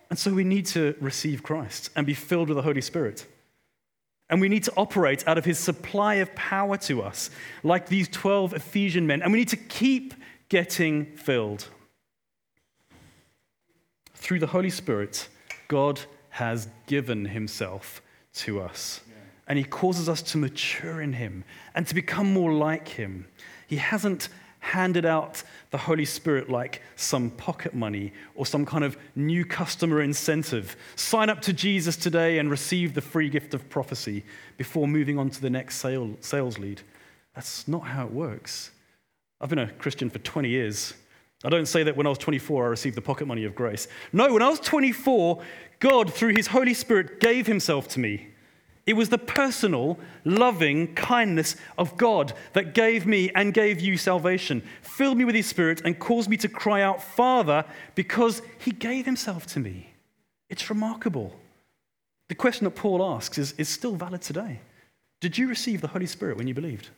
And 0.09 0.17
so 0.17 0.33
we 0.33 0.43
need 0.43 0.65
to 0.67 0.95
receive 0.99 1.43
Christ 1.43 1.91
and 1.95 2.07
be 2.07 2.15
filled 2.15 2.49
with 2.49 2.55
the 2.55 2.63
Holy 2.63 2.81
Spirit. 2.81 3.27
And 4.29 4.39
we 4.39 4.49
need 4.49 4.63
to 4.65 4.73
operate 4.77 5.27
out 5.27 5.37
of 5.37 5.45
his 5.45 5.57
supply 5.57 6.15
of 6.15 6.33
power 6.35 6.77
to 6.77 7.01
us, 7.01 7.29
like 7.63 7.87
these 7.87 8.07
12 8.07 8.53
Ephesian 8.53 9.07
men. 9.07 9.21
And 9.21 9.31
we 9.31 9.39
need 9.39 9.49
to 9.49 9.57
keep 9.57 10.13
getting 10.49 11.05
filled. 11.15 11.67
Through 14.13 14.39
the 14.39 14.47
Holy 14.47 14.69
Spirit, 14.69 15.27
God 15.67 15.99
has 16.29 16.67
given 16.85 17.25
himself 17.25 18.01
to 18.33 18.61
us. 18.61 19.01
And 19.47 19.57
he 19.57 19.63
causes 19.63 20.07
us 20.07 20.21
to 20.21 20.37
mature 20.37 21.01
in 21.01 21.13
him 21.13 21.43
and 21.73 21.87
to 21.87 21.95
become 21.95 22.31
more 22.31 22.53
like 22.53 22.87
him. 22.87 23.27
He 23.65 23.77
hasn't 23.77 24.29
handed 24.59 25.05
out 25.05 25.41
the 25.71 25.77
Holy 25.77 26.05
Spirit 26.05 26.49
like 26.49 26.81
some 26.95 27.29
pocket 27.31 27.73
money 27.73 28.11
or 28.35 28.45
some 28.45 28.65
kind 28.65 28.83
of 28.83 28.97
new 29.15 29.45
customer 29.45 30.01
incentive. 30.01 30.75
Sign 30.95 31.29
up 31.29 31.41
to 31.41 31.53
Jesus 31.53 31.95
today 31.95 32.39
and 32.39 32.51
receive 32.51 32.93
the 32.93 33.01
free 33.01 33.29
gift 33.29 33.53
of 33.53 33.69
prophecy 33.69 34.23
before 34.57 34.87
moving 34.87 35.17
on 35.17 35.29
to 35.29 35.41
the 35.41 35.49
next 35.49 35.77
sales 35.77 36.57
lead. 36.59 36.81
That's 37.35 37.67
not 37.67 37.81
how 37.81 38.05
it 38.05 38.11
works. 38.11 38.71
I've 39.39 39.49
been 39.49 39.59
a 39.59 39.71
Christian 39.71 40.09
for 40.09 40.19
20 40.19 40.49
years. 40.49 40.93
I 41.45 41.49
don't 41.49 41.67
say 41.67 41.83
that 41.83 41.95
when 41.95 42.05
I 42.05 42.09
was 42.09 42.17
24, 42.17 42.65
I 42.65 42.67
received 42.67 42.97
the 42.97 43.01
pocket 43.01 43.25
money 43.25 43.45
of 43.45 43.55
grace. 43.55 43.87
No, 44.11 44.33
when 44.33 44.41
I 44.41 44.49
was 44.49 44.59
24, 44.59 45.41
God, 45.79 46.13
through 46.13 46.35
his 46.35 46.47
Holy 46.47 46.73
Spirit, 46.73 47.21
gave 47.21 47.47
himself 47.47 47.87
to 47.89 47.99
me. 48.01 48.27
It 48.85 48.93
was 48.93 49.09
the 49.09 49.17
personal, 49.17 49.99
loving 50.25 50.95
kindness 50.95 51.55
of 51.77 51.95
God 51.97 52.33
that 52.53 52.73
gave 52.73 53.05
me 53.05 53.29
and 53.35 53.53
gave 53.53 53.79
you 53.79 53.97
salvation, 53.97 54.63
filled 54.81 55.17
me 55.17 55.25
with 55.25 55.35
His 55.35 55.47
Spirit, 55.47 55.81
and 55.85 55.99
caused 55.99 56.29
me 56.29 56.37
to 56.37 56.47
cry 56.47 56.81
out, 56.81 57.03
Father, 57.03 57.65
because 57.95 58.41
He 58.57 58.71
gave 58.71 59.05
Himself 59.05 59.45
to 59.47 59.59
me. 59.59 59.93
It's 60.49 60.69
remarkable. 60.69 61.35
The 62.29 62.35
question 62.35 62.65
that 62.65 62.75
Paul 62.75 63.03
asks 63.03 63.37
is, 63.37 63.53
is 63.53 63.69
still 63.69 63.95
valid 63.95 64.21
today. 64.21 64.59
Did 65.19 65.37
you 65.37 65.47
receive 65.47 65.81
the 65.81 65.87
Holy 65.87 66.05
Spirit 66.07 66.37
when 66.37 66.47
you 66.47 66.53
believed? 66.53 66.89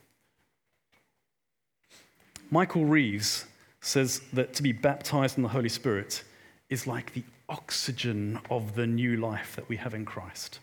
Michael 2.49 2.85
Reeves 2.85 3.45
says 3.79 4.21
that 4.33 4.53
to 4.53 4.63
be 4.63 4.71
baptized 4.71 5.37
in 5.37 5.43
the 5.43 5.49
Holy 5.49 5.69
Spirit 5.69 6.23
is 6.69 6.85
like 6.85 7.13
the 7.13 7.23
oxygen 7.49 8.39
of 8.49 8.75
the 8.75 8.85
new 8.85 9.17
life 9.17 9.55
that 9.55 9.67
we 9.67 9.77
have 9.77 9.93
in 9.93 10.05
Christ. 10.05 10.59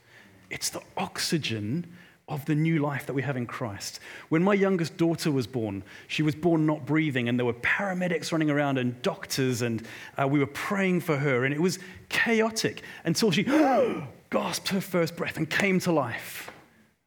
It's 0.50 0.70
the 0.70 0.82
oxygen 0.96 1.86
of 2.28 2.44
the 2.44 2.54
new 2.54 2.78
life 2.78 3.06
that 3.06 3.14
we 3.14 3.22
have 3.22 3.36
in 3.36 3.46
Christ. 3.46 4.00
When 4.28 4.42
my 4.42 4.54
youngest 4.54 4.96
daughter 4.96 5.30
was 5.32 5.46
born, 5.46 5.82
she 6.08 6.22
was 6.22 6.34
born 6.34 6.66
not 6.66 6.84
breathing, 6.84 7.28
and 7.28 7.38
there 7.38 7.46
were 7.46 7.54
paramedics 7.54 8.32
running 8.32 8.50
around 8.50 8.76
and 8.76 9.00
doctors, 9.02 9.62
and 9.62 9.82
uh, 10.20 10.28
we 10.28 10.38
were 10.38 10.46
praying 10.46 11.00
for 11.00 11.16
her, 11.16 11.44
and 11.44 11.54
it 11.54 11.60
was 11.60 11.78
chaotic 12.10 12.82
until 13.04 13.30
she 13.30 13.44
gasped 14.30 14.68
her 14.68 14.80
first 14.80 15.16
breath 15.16 15.38
and 15.38 15.48
came 15.48 15.80
to 15.80 15.92
life. 15.92 16.50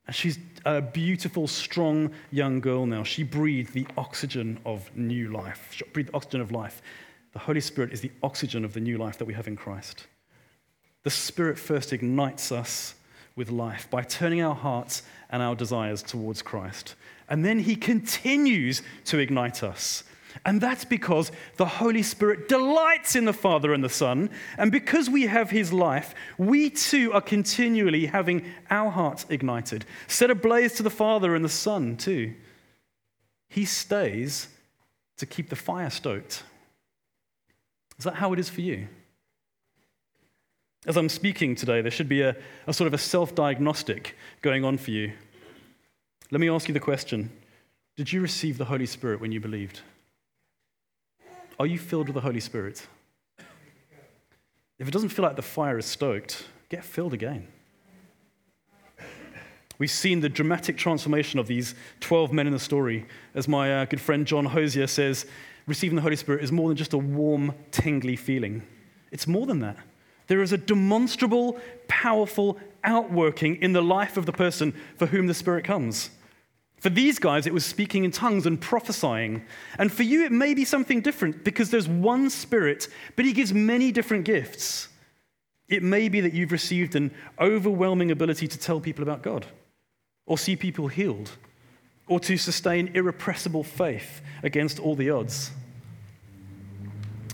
And 0.07 0.15
she's 0.15 0.39
a 0.65 0.81
beautiful, 0.81 1.47
strong 1.47 2.11
young 2.31 2.59
girl 2.59 2.85
now. 2.87 3.03
She 3.03 3.23
breathed 3.23 3.73
the 3.73 3.87
oxygen 3.97 4.59
of 4.65 4.95
new 4.95 5.31
life. 5.31 5.69
She 5.71 5.85
breathed 5.85 6.09
the 6.09 6.15
oxygen 6.15 6.41
of 6.41 6.51
life. 6.51 6.81
The 7.33 7.39
Holy 7.39 7.61
Spirit 7.61 7.93
is 7.93 8.01
the 8.01 8.11
oxygen 8.23 8.65
of 8.65 8.73
the 8.73 8.79
new 8.79 8.97
life 8.97 9.17
that 9.19 9.25
we 9.25 9.35
have 9.35 9.47
in 9.47 9.55
Christ. 9.55 10.07
The 11.03 11.11
Spirit 11.11 11.57
first 11.57 11.93
ignites 11.93 12.51
us 12.51 12.95
with 13.35 13.49
life 13.49 13.89
by 13.89 14.03
turning 14.03 14.41
our 14.41 14.55
hearts 14.55 15.03
and 15.29 15.41
our 15.41 15.55
desires 15.55 16.03
towards 16.03 16.41
Christ. 16.41 16.95
And 17.29 17.45
then 17.45 17.59
he 17.59 17.75
continues 17.75 18.81
to 19.05 19.19
ignite 19.19 19.63
us. 19.63 20.03
And 20.45 20.61
that's 20.61 20.85
because 20.85 21.31
the 21.57 21.65
Holy 21.65 22.03
Spirit 22.03 22.47
delights 22.47 23.15
in 23.15 23.25
the 23.25 23.33
Father 23.33 23.73
and 23.73 23.83
the 23.83 23.89
Son. 23.89 24.29
And 24.57 24.71
because 24.71 25.09
we 25.09 25.23
have 25.23 25.49
his 25.49 25.73
life, 25.73 26.15
we 26.37 26.69
too 26.69 27.11
are 27.13 27.21
continually 27.21 28.05
having 28.05 28.45
our 28.69 28.89
hearts 28.89 29.25
ignited, 29.29 29.85
set 30.07 30.31
ablaze 30.31 30.73
to 30.73 30.83
the 30.83 30.89
Father 30.89 31.35
and 31.35 31.43
the 31.43 31.49
Son 31.49 31.97
too. 31.97 32.33
He 33.49 33.65
stays 33.65 34.47
to 35.17 35.25
keep 35.25 35.49
the 35.49 35.55
fire 35.55 35.89
stoked. 35.89 36.43
Is 37.97 38.05
that 38.05 38.15
how 38.15 38.33
it 38.33 38.39
is 38.39 38.49
for 38.49 38.61
you? 38.61 38.87
As 40.87 40.97
I'm 40.97 41.09
speaking 41.09 41.55
today, 41.55 41.81
there 41.81 41.91
should 41.91 42.09
be 42.09 42.21
a, 42.21 42.35
a 42.65 42.73
sort 42.73 42.87
of 42.87 42.93
a 42.93 42.97
self 42.97 43.35
diagnostic 43.35 44.15
going 44.41 44.65
on 44.65 44.77
for 44.77 44.91
you. 44.91 45.13
Let 46.31 46.41
me 46.41 46.49
ask 46.49 46.67
you 46.67 46.73
the 46.73 46.79
question 46.79 47.29
Did 47.97 48.11
you 48.11 48.21
receive 48.21 48.57
the 48.57 48.65
Holy 48.65 48.87
Spirit 48.87 49.21
when 49.21 49.31
you 49.31 49.39
believed? 49.39 49.81
Are 51.59 51.67
you 51.67 51.77
filled 51.77 52.07
with 52.07 52.15
the 52.15 52.21
Holy 52.21 52.39
Spirit? 52.39 52.87
If 54.79 54.87
it 54.87 54.91
doesn't 54.91 55.09
feel 55.09 55.23
like 55.23 55.35
the 55.35 55.43
fire 55.43 55.77
is 55.77 55.85
stoked, 55.85 56.45
get 56.69 56.83
filled 56.83 57.13
again. 57.13 57.47
We've 59.77 59.91
seen 59.91 60.21
the 60.21 60.29
dramatic 60.29 60.77
transformation 60.77 61.39
of 61.39 61.45
these 61.45 61.75
12 61.99 62.33
men 62.33 62.47
in 62.47 62.53
the 62.53 62.59
story. 62.59 63.05
As 63.35 63.47
my 63.47 63.81
uh, 63.81 63.85
good 63.85 64.01
friend 64.01 64.25
John 64.25 64.45
Hosier 64.45 64.87
says, 64.87 65.27
receiving 65.67 65.95
the 65.95 66.01
Holy 66.01 66.15
Spirit 66.15 66.43
is 66.43 66.51
more 66.51 66.69
than 66.69 66.77
just 66.77 66.93
a 66.93 66.97
warm, 66.97 67.53
tingly 67.69 68.15
feeling. 68.15 68.63
It's 69.11 69.27
more 69.27 69.45
than 69.45 69.59
that. 69.59 69.77
There 70.31 70.41
is 70.41 70.53
a 70.53 70.57
demonstrable, 70.57 71.59
powerful 71.89 72.57
outworking 72.85 73.57
in 73.57 73.73
the 73.73 73.81
life 73.81 74.15
of 74.15 74.25
the 74.25 74.31
person 74.31 74.73
for 74.95 75.07
whom 75.07 75.27
the 75.27 75.33
Spirit 75.33 75.65
comes. 75.65 76.09
For 76.77 76.89
these 76.89 77.19
guys, 77.19 77.45
it 77.45 77.53
was 77.53 77.65
speaking 77.65 78.05
in 78.05 78.11
tongues 78.11 78.45
and 78.45 78.61
prophesying. 78.61 79.43
And 79.77 79.91
for 79.91 80.03
you, 80.03 80.23
it 80.23 80.31
may 80.31 80.53
be 80.53 80.63
something 80.63 81.01
different 81.01 81.43
because 81.43 81.69
there's 81.69 81.89
one 81.89 82.29
Spirit, 82.29 82.87
but 83.17 83.25
He 83.25 83.33
gives 83.33 83.53
many 83.53 83.91
different 83.91 84.23
gifts. 84.23 84.87
It 85.67 85.83
may 85.83 86.07
be 86.07 86.21
that 86.21 86.31
you've 86.31 86.53
received 86.53 86.95
an 86.95 87.11
overwhelming 87.37 88.09
ability 88.09 88.47
to 88.47 88.57
tell 88.57 88.79
people 88.79 89.03
about 89.03 89.23
God, 89.23 89.47
or 90.25 90.37
see 90.37 90.55
people 90.55 90.87
healed, 90.87 91.31
or 92.07 92.21
to 92.21 92.37
sustain 92.37 92.91
irrepressible 92.93 93.65
faith 93.65 94.21
against 94.43 94.79
all 94.79 94.95
the 94.95 95.09
odds. 95.09 95.51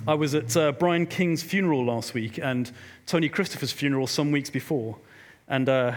I 0.08 0.14
was 0.14 0.34
at 0.34 0.56
uh, 0.56 0.72
Brian 0.72 1.06
King's 1.06 1.44
funeral 1.44 1.84
last 1.84 2.14
week 2.14 2.40
and 2.42 2.72
Tony 3.06 3.28
Christopher's 3.28 3.74
funeral 3.74 4.08
some 4.08 4.32
weeks 4.32 4.50
before. 4.50 4.98
And 5.50 5.68
uh, 5.68 5.96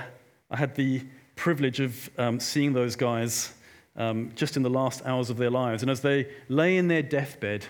I 0.51 0.57
had 0.57 0.75
the 0.75 1.03
privilege 1.37 1.79
of 1.79 2.11
um, 2.19 2.41
seeing 2.41 2.73
those 2.73 2.97
guys 2.97 3.55
um, 3.95 4.33
just 4.35 4.57
in 4.57 4.65
the 4.65 4.69
last 4.69 5.07
hours 5.07 5.31
of 5.31 5.37
their 5.37 5.49
lives. 5.49 5.83
And 5.83 5.91
as 5.93 6.01
they 6.01 6.27
lay 6.49 6.77
in 6.77 6.89
their 6.89 7.03
deathbed, 7.03 7.67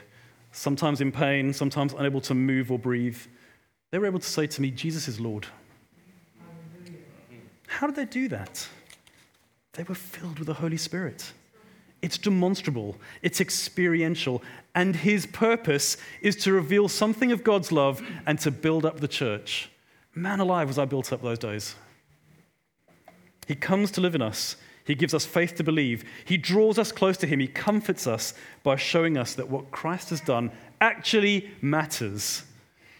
sometimes 0.51 1.03
in 1.03 1.13
pain, 1.13 1.53
sometimes 1.53 1.93
unable 1.93 2.23
to 2.23 2.35
move 2.35 2.73
or 2.73 2.79
breathe, 2.79 3.19
they 3.91 3.99
were 3.99 4.07
able 4.07 4.19
to 4.19 4.27
say 4.27 4.47
to 4.47 4.63
me, 4.63 4.71
Jesus 4.71 5.09
is 5.09 5.21
Lord. 5.21 5.47
How 7.67 7.87
did 7.87 7.97
they 7.97 8.07
do 8.07 8.29
that? 8.29 8.67
They 9.75 9.83
were 9.83 9.95
filled 9.95 10.39
with 10.39 10.47
the 10.47 10.55
Holy 10.55 10.79
Spirit. 10.79 11.35
It's 12.03 12.19
demonstrable, 12.19 12.97
it's 13.23 13.41
experiential, 13.41 14.43
and 14.75 14.97
his 14.97 15.27
purpose 15.27 15.97
is 16.23 16.37
to 16.37 16.53
reveal 16.53 16.89
something 16.89 17.31
of 17.33 17.45
God's 17.45 17.73
love 17.73 18.03
and 18.27 18.39
to 18.41 18.51
build 18.51 18.87
up 18.87 19.01
the 19.01 19.09
church. 19.09 19.71
Man 20.15 20.41
alive, 20.41 20.69
was 20.69 20.79
I 20.79 20.87
built 20.87 21.13
up 21.13 21.23
those 21.23 21.39
days. 21.39 21.75
He 23.47 23.55
comes 23.55 23.91
to 23.93 24.01
live 24.01 24.15
in 24.15 24.23
us. 24.23 24.57
He 24.85 24.95
gives 24.95 25.13
us 25.13 25.27
faith 25.27 25.57
to 25.57 25.65
believe. 25.65 26.05
He 26.25 26.37
draws 26.37 26.79
us 26.79 26.91
close 26.91 27.17
to 27.19 27.27
Him. 27.27 27.41
He 27.41 27.47
comforts 27.47 28.07
us 28.07 28.35
by 28.63 28.77
showing 28.77 29.17
us 29.17 29.35
that 29.35 29.51
what 29.51 29.71
Christ 29.71 30.11
has 30.11 30.21
done 30.21 30.51
actually 30.81 31.51
matters. 31.61 32.45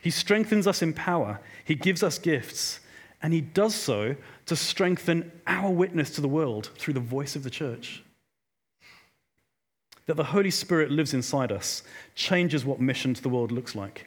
He 0.03 0.11
strengthens 0.11 0.67
us 0.67 0.83
in 0.83 0.93
power, 0.93 1.41
He 1.65 1.75
gives 1.75 2.03
us 2.03 2.19
gifts, 2.19 2.81
and 3.23 3.33
He 3.33 3.41
does 3.41 3.75
so 3.75 4.17
to 4.47 4.57
strengthen 4.57 5.31
our 5.47 5.71
witness 5.71 6.11
to 6.11 6.21
the 6.21 6.29
world 6.29 6.71
through 6.77 6.95
the 6.95 7.01
voice 7.01 7.35
of 7.37 7.43
the 7.43 7.51
church. 7.51 8.03
That 10.07 10.17
the 10.17 10.25
Holy 10.25 10.51
Spirit 10.51 10.91
lives 10.91 11.15
inside 11.15 11.53
us 11.53 11.83
changes 12.15 12.65
what 12.65 12.81
mission 12.81 13.15
to 13.15 13.23
the 13.23 13.29
world 13.29 13.53
looks 13.53 13.75
like. 13.75 14.07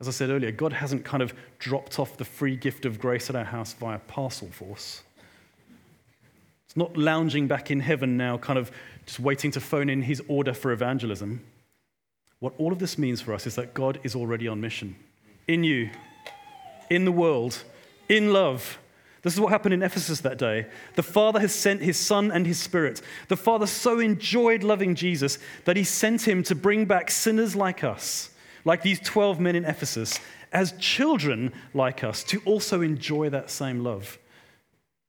As 0.00 0.06
I 0.08 0.12
said 0.12 0.30
earlier, 0.30 0.52
God 0.52 0.72
hasn't 0.72 1.04
kind 1.04 1.22
of 1.22 1.34
dropped 1.58 1.98
off 1.98 2.16
the 2.16 2.24
free 2.24 2.56
gift 2.56 2.84
of 2.84 3.00
grace 3.00 3.28
at 3.30 3.36
our 3.36 3.44
house 3.44 3.72
via 3.72 3.98
Parcelforce. 4.08 5.00
It's 6.66 6.76
not 6.76 6.96
lounging 6.96 7.48
back 7.48 7.70
in 7.70 7.80
heaven 7.80 8.16
now, 8.16 8.38
kind 8.38 8.58
of 8.58 8.70
just 9.06 9.18
waiting 9.18 9.50
to 9.52 9.60
phone 9.60 9.88
in 9.88 10.02
his 10.02 10.22
order 10.28 10.52
for 10.52 10.70
evangelism. 10.70 11.42
What 12.40 12.52
all 12.58 12.72
of 12.72 12.78
this 12.78 12.98
means 12.98 13.20
for 13.20 13.32
us 13.32 13.46
is 13.46 13.54
that 13.56 13.74
God 13.74 13.98
is 14.04 14.14
already 14.14 14.46
on 14.46 14.60
mission 14.60 14.94
in 15.48 15.64
you, 15.64 15.90
in 16.90 17.06
the 17.06 17.12
world, 17.12 17.64
in 18.08 18.32
love. 18.32 18.78
This 19.28 19.34
is 19.34 19.40
what 19.42 19.52
happened 19.52 19.74
in 19.74 19.82
Ephesus 19.82 20.20
that 20.20 20.38
day. 20.38 20.64
The 20.94 21.02
Father 21.02 21.38
has 21.38 21.54
sent 21.54 21.82
his 21.82 21.98
Son 21.98 22.30
and 22.30 22.46
his 22.46 22.58
Spirit. 22.58 23.02
The 23.28 23.36
Father 23.36 23.66
so 23.66 23.98
enjoyed 23.98 24.62
loving 24.62 24.94
Jesus 24.94 25.38
that 25.66 25.76
he 25.76 25.84
sent 25.84 26.26
him 26.26 26.42
to 26.44 26.54
bring 26.54 26.86
back 26.86 27.10
sinners 27.10 27.54
like 27.54 27.84
us, 27.84 28.30
like 28.64 28.80
these 28.80 28.98
12 29.00 29.38
men 29.38 29.54
in 29.54 29.66
Ephesus, 29.66 30.18
as 30.50 30.72
children 30.78 31.52
like 31.74 32.02
us, 32.02 32.24
to 32.24 32.40
also 32.46 32.80
enjoy 32.80 33.28
that 33.28 33.50
same 33.50 33.84
love. 33.84 34.18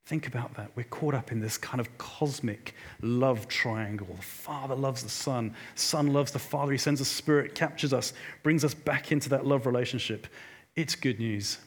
Think 0.05 0.27
about 0.27 0.53
that. 0.55 0.71
We're 0.75 0.83
caught 0.83 1.13
up 1.13 1.31
in 1.31 1.39
this 1.39 1.57
kind 1.57 1.79
of 1.79 1.97
cosmic 1.97 2.75
love 3.01 3.47
triangle. 3.47 4.13
The 4.17 4.21
Father 4.21 4.75
loves 4.75 5.01
the 5.01 5.07
Son, 5.07 5.55
Son 5.75 6.11
loves 6.11 6.33
the 6.33 6.39
Father. 6.39 6.73
He 6.73 6.77
sends 6.77 6.99
a 6.99 7.05
Spirit, 7.05 7.55
captures 7.55 7.93
us, 7.93 8.11
brings 8.43 8.65
us 8.65 8.73
back 8.73 9.13
into 9.13 9.29
that 9.29 9.45
love 9.45 9.65
relationship. 9.65 10.27
It's 10.75 10.95
good 10.95 11.21
news, 11.21 11.59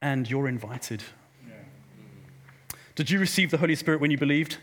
and 0.00 0.30
you're 0.30 0.46
invited. 0.46 1.02
Did 2.96 3.10
you 3.10 3.18
receive 3.18 3.50
the 3.50 3.58
Holy 3.58 3.74
Spirit 3.74 4.00
when 4.00 4.10
you 4.10 4.16
believed? 4.16 4.56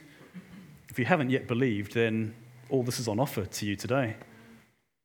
If 0.90 0.98
you 0.98 1.06
haven't 1.06 1.30
yet 1.30 1.46
believed, 1.46 1.94
then 1.94 2.34
all 2.72 2.82
this 2.82 3.00
is 3.00 3.08
on 3.08 3.20
offer 3.20 3.46
to 3.46 3.66
you 3.68 3.76
today. 3.76 4.16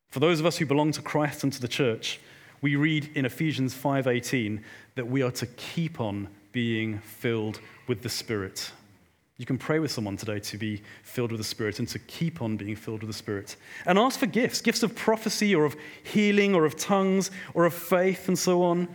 For 0.09 0.19
those 0.19 0.41
of 0.41 0.47
us 0.47 0.57
who 0.57 0.65
belong 0.65 0.93
to 0.93 1.03
Christ 1.03 1.45
and 1.45 1.53
to 1.53 1.61
the 1.61 1.69
church, 1.69 2.21
we 2.63 2.75
read 2.75 3.11
in 3.15 3.27
Ephesians 3.27 3.75
5:18 3.75 4.65
that 4.95 5.09
we 5.09 5.21
are 5.21 5.31
to 5.33 5.47
keep 5.47 6.01
on 6.01 6.29
being 6.53 7.01
filled 7.01 7.61
with 7.87 8.01
the 8.01 8.09
Spirit. 8.09 8.73
You 9.37 9.45
can 9.45 9.59
pray 9.59 9.79
with 9.79 9.91
someone 9.91 10.17
today 10.17 10.41
to 10.41 10.57
be 10.57 10.81
filled 11.03 11.31
with 11.31 11.39
the 11.39 11.45
Spirit 11.45 11.81
and 11.81 11.89
to 11.89 11.99
keep 11.99 12.41
on 12.41 12.57
being 12.57 12.77
filled 12.77 13.03
with 13.03 13.11
the 13.11 13.19
Spirit. 13.19 13.57
And 13.85 13.99
ask 13.99 14.19
for 14.19 14.27
gifts 14.27 14.63
gifts 14.63 14.83
of 14.83 14.97
prophecy 14.97 15.55
or 15.55 15.67
of 15.67 15.77
healing 16.03 16.55
or 16.55 16.65
of 16.65 16.77
tongues 16.77 17.31
or 17.53 17.67
of 17.67 17.75
faith 17.75 18.27
and 18.27 18.39
so 18.39 18.63
on. 18.63 18.89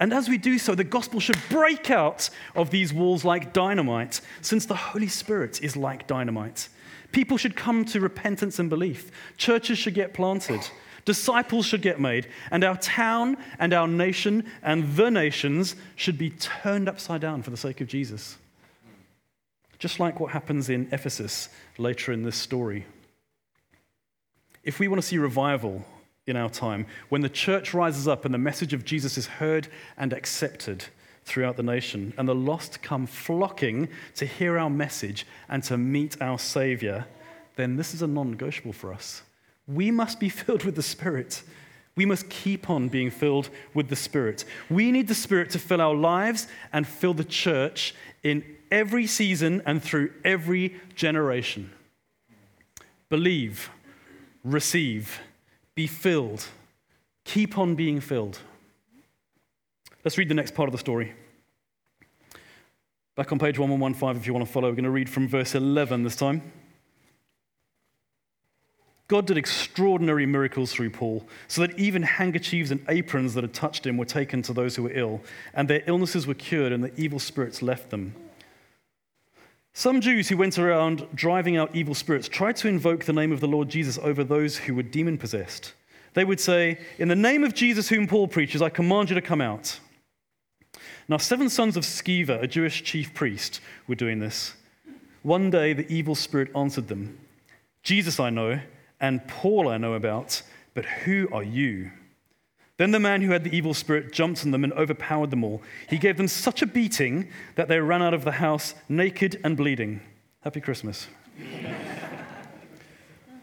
And 0.00 0.14
as 0.14 0.30
we 0.30 0.38
do 0.38 0.58
so, 0.58 0.74
the 0.74 0.82
gospel 0.82 1.20
should 1.20 1.38
break 1.50 1.90
out 1.90 2.30
of 2.56 2.70
these 2.70 2.92
walls 2.92 3.22
like 3.22 3.52
dynamite, 3.52 4.22
since 4.40 4.64
the 4.64 4.74
Holy 4.74 5.08
Spirit 5.08 5.62
is 5.62 5.76
like 5.76 6.06
dynamite. 6.06 6.70
People 7.12 7.36
should 7.36 7.54
come 7.54 7.84
to 7.84 8.00
repentance 8.00 8.58
and 8.58 8.70
belief. 8.70 9.10
Churches 9.36 9.78
should 9.78 9.94
get 9.94 10.14
planted. 10.14 10.60
Disciples 11.04 11.66
should 11.66 11.82
get 11.82 12.00
made, 12.00 12.28
and 12.50 12.64
our 12.64 12.78
town 12.78 13.36
and 13.58 13.74
our 13.74 13.86
nation 13.86 14.46
and 14.62 14.96
the 14.96 15.10
nations 15.10 15.76
should 15.96 16.16
be 16.16 16.30
turned 16.30 16.88
upside 16.88 17.20
down 17.20 17.42
for 17.42 17.50
the 17.50 17.56
sake 17.56 17.80
of 17.82 17.88
Jesus. 17.88 18.38
Just 19.78 20.00
like 20.00 20.18
what 20.18 20.32
happens 20.32 20.70
in 20.70 20.88
Ephesus 20.92 21.48
later 21.78 22.12
in 22.12 22.22
this 22.22 22.36
story. 22.36 22.86
If 24.62 24.78
we 24.78 24.88
want 24.88 25.00
to 25.00 25.06
see 25.06 25.18
revival 25.18 25.84
in 26.30 26.36
our 26.36 26.48
time, 26.48 26.86
when 27.08 27.20
the 27.20 27.28
church 27.28 27.74
rises 27.74 28.08
up 28.08 28.24
and 28.24 28.32
the 28.32 28.38
message 28.38 28.72
of 28.72 28.84
Jesus 28.84 29.18
is 29.18 29.26
heard 29.26 29.68
and 29.98 30.12
accepted 30.12 30.84
throughout 31.24 31.56
the 31.56 31.62
nation, 31.62 32.14
and 32.16 32.28
the 32.28 32.34
lost 32.34 32.80
come 32.82 33.06
flocking 33.06 33.88
to 34.14 34.24
hear 34.24 34.58
our 34.58 34.70
message 34.70 35.26
and 35.48 35.62
to 35.64 35.76
meet 35.76 36.20
our 36.22 36.38
Savior, 36.38 37.06
then 37.56 37.76
this 37.76 37.92
is 37.92 38.02
a 38.02 38.06
non 38.06 38.30
negotiable 38.30 38.72
for 38.72 38.92
us. 38.92 39.22
We 39.66 39.90
must 39.90 40.18
be 40.18 40.28
filled 40.40 40.64
with 40.64 40.76
the 40.76 40.82
Spirit. 40.82 41.42
We 41.96 42.06
must 42.06 42.30
keep 42.30 42.70
on 42.70 42.88
being 42.88 43.10
filled 43.10 43.50
with 43.74 43.88
the 43.88 43.96
Spirit. 43.96 44.44
We 44.70 44.90
need 44.90 45.08
the 45.08 45.14
Spirit 45.14 45.50
to 45.50 45.58
fill 45.58 45.80
our 45.80 45.94
lives 45.94 46.46
and 46.72 46.86
fill 46.86 47.14
the 47.14 47.24
church 47.24 47.94
in 48.22 48.44
every 48.70 49.06
season 49.06 49.62
and 49.66 49.82
through 49.82 50.12
every 50.24 50.76
generation. 50.94 51.70
Believe, 53.08 53.70
receive, 54.44 55.20
be 55.80 55.86
filled, 55.86 56.44
keep 57.24 57.56
on 57.56 57.74
being 57.74 58.00
filled. 58.00 58.38
Let's 60.04 60.18
read 60.18 60.28
the 60.28 60.34
next 60.34 60.54
part 60.54 60.68
of 60.68 60.72
the 60.72 60.78
story. 60.78 61.14
Back 63.16 63.32
on 63.32 63.38
page 63.38 63.58
1115, 63.58 64.20
if 64.20 64.26
you 64.26 64.34
want 64.34 64.44
to 64.44 64.52
follow, 64.52 64.68
we're 64.68 64.74
going 64.74 64.84
to 64.84 64.90
read 64.90 65.08
from 65.08 65.26
verse 65.26 65.54
11 65.54 66.02
this 66.02 66.16
time. 66.16 66.52
God 69.08 69.26
did 69.26 69.38
extraordinary 69.38 70.26
miracles 70.26 70.70
through 70.70 70.90
Paul, 70.90 71.26
so 71.48 71.62
that 71.62 71.78
even 71.78 72.02
handkerchiefs 72.02 72.70
and 72.70 72.84
aprons 72.90 73.32
that 73.32 73.42
had 73.42 73.54
touched 73.54 73.86
him 73.86 73.96
were 73.96 74.04
taken 74.04 74.42
to 74.42 74.52
those 74.52 74.76
who 74.76 74.82
were 74.82 74.92
ill, 74.92 75.22
and 75.54 75.66
their 75.66 75.82
illnesses 75.86 76.26
were 76.26 76.34
cured, 76.34 76.72
and 76.72 76.84
the 76.84 76.92
evil 77.00 77.18
spirits 77.18 77.62
left 77.62 77.88
them. 77.88 78.14
Some 79.72 80.00
Jews 80.00 80.28
who 80.28 80.36
went 80.36 80.58
around 80.58 81.06
driving 81.14 81.56
out 81.56 81.74
evil 81.74 81.94
spirits 81.94 82.28
tried 82.28 82.56
to 82.56 82.68
invoke 82.68 83.04
the 83.04 83.12
name 83.12 83.32
of 83.32 83.40
the 83.40 83.48
Lord 83.48 83.68
Jesus 83.68 83.98
over 84.02 84.24
those 84.24 84.56
who 84.56 84.74
were 84.74 84.82
demon 84.82 85.16
possessed. 85.16 85.74
They 86.14 86.24
would 86.24 86.40
say, 86.40 86.78
In 86.98 87.08
the 87.08 87.16
name 87.16 87.44
of 87.44 87.54
Jesus, 87.54 87.88
whom 87.88 88.06
Paul 88.06 88.28
preaches, 88.28 88.62
I 88.62 88.68
command 88.68 89.10
you 89.10 89.14
to 89.14 89.22
come 89.22 89.40
out. 89.40 89.78
Now, 91.08 91.18
seven 91.18 91.48
sons 91.48 91.76
of 91.76 91.84
Sceva, 91.84 92.42
a 92.42 92.46
Jewish 92.46 92.82
chief 92.82 93.14
priest, 93.14 93.60
were 93.86 93.94
doing 93.94 94.18
this. 94.18 94.54
One 95.22 95.50
day, 95.50 95.72
the 95.72 95.90
evil 95.92 96.14
spirit 96.14 96.50
answered 96.54 96.88
them 96.88 97.18
Jesus 97.82 98.20
I 98.20 98.30
know 98.30 98.60
and 99.00 99.26
Paul 99.26 99.68
I 99.68 99.78
know 99.78 99.94
about, 99.94 100.42
but 100.74 100.84
who 100.84 101.28
are 101.32 101.42
you? 101.42 101.90
Then 102.80 102.92
the 102.92 102.98
man 102.98 103.20
who 103.20 103.32
had 103.32 103.44
the 103.44 103.54
evil 103.54 103.74
spirit 103.74 104.10
jumped 104.10 104.42
on 104.42 104.52
them 104.52 104.64
and 104.64 104.72
overpowered 104.72 105.30
them 105.30 105.44
all. 105.44 105.60
He 105.90 105.98
gave 105.98 106.16
them 106.16 106.28
such 106.28 106.62
a 106.62 106.66
beating 106.66 107.28
that 107.54 107.68
they 107.68 107.78
ran 107.78 108.00
out 108.00 108.14
of 108.14 108.24
the 108.24 108.32
house 108.32 108.74
naked 108.88 109.38
and 109.44 109.54
bleeding. 109.54 110.00
Happy 110.40 110.62
Christmas. 110.62 111.06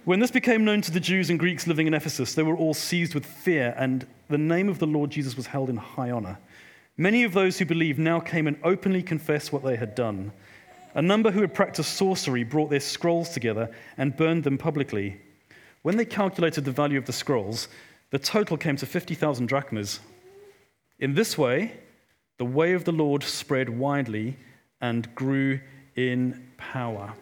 when 0.06 0.20
this 0.20 0.32
became 0.32 0.66
known 0.66 0.82
to 0.82 0.90
the 0.90 1.00
Jews 1.00 1.30
and 1.30 1.38
Greeks 1.38 1.68
living 1.68 1.86
in 1.86 1.94
Ephesus, 1.94 2.34
they 2.34 2.42
were 2.42 2.58
all 2.58 2.74
seized 2.74 3.14
with 3.14 3.28
fear, 3.28 3.76
and 3.78 4.08
the 4.28 4.40
name 4.40 4.70
of 4.70 4.80
the 4.80 4.88
Lord 4.88 5.12
Jesus 5.12 5.38
was 5.38 5.46
held 5.46 5.70
in 5.70 5.78
high 5.78 6.10
honor. 6.10 6.40
Many 6.98 7.24
of 7.24 7.34
those 7.34 7.60
who 7.60 7.66
believed 7.66 8.00
now 8.00 8.20
came 8.20 8.48
and 8.48 8.58
openly 8.64 9.04
confessed 9.04 9.54
what 9.54 9.64
they 9.64 9.76
had 9.76 9.94
done. 9.94 10.32
A 10.96 11.02
number 11.04 11.30
who 11.30 11.42
had 11.42 11.54
practiced 11.54 11.94
sorcery 11.94 12.44
brought 12.44 12.72
their 12.72 12.80
scrolls 12.80 13.30
together 13.30 13.70
and 14.00 14.18
burned 14.18 14.46
them 14.46 14.58
publicly. 14.58 15.22
When 15.84 15.96
they 15.96 16.06
calculated 16.06 16.66
the 16.66 16.72
value 16.72 16.98
of 16.98 17.06
the 17.06 17.14
scrolls, 17.14 17.68
the 18.10 18.20
total 18.20 18.58
came 18.58 18.76
to 18.78 18.86
50,000 18.86 19.48
drachmas. 19.48 20.00
In 21.00 21.14
this 21.14 21.38
way, 21.38 21.74
the 22.38 22.46
way 22.46 22.74
of 22.74 22.86
the 22.86 22.92
Lord 22.92 23.24
spread 23.24 23.70
widely 23.70 24.38
and 24.80 25.14
grew 25.16 25.60
in 25.96 26.50
power. 26.58 27.14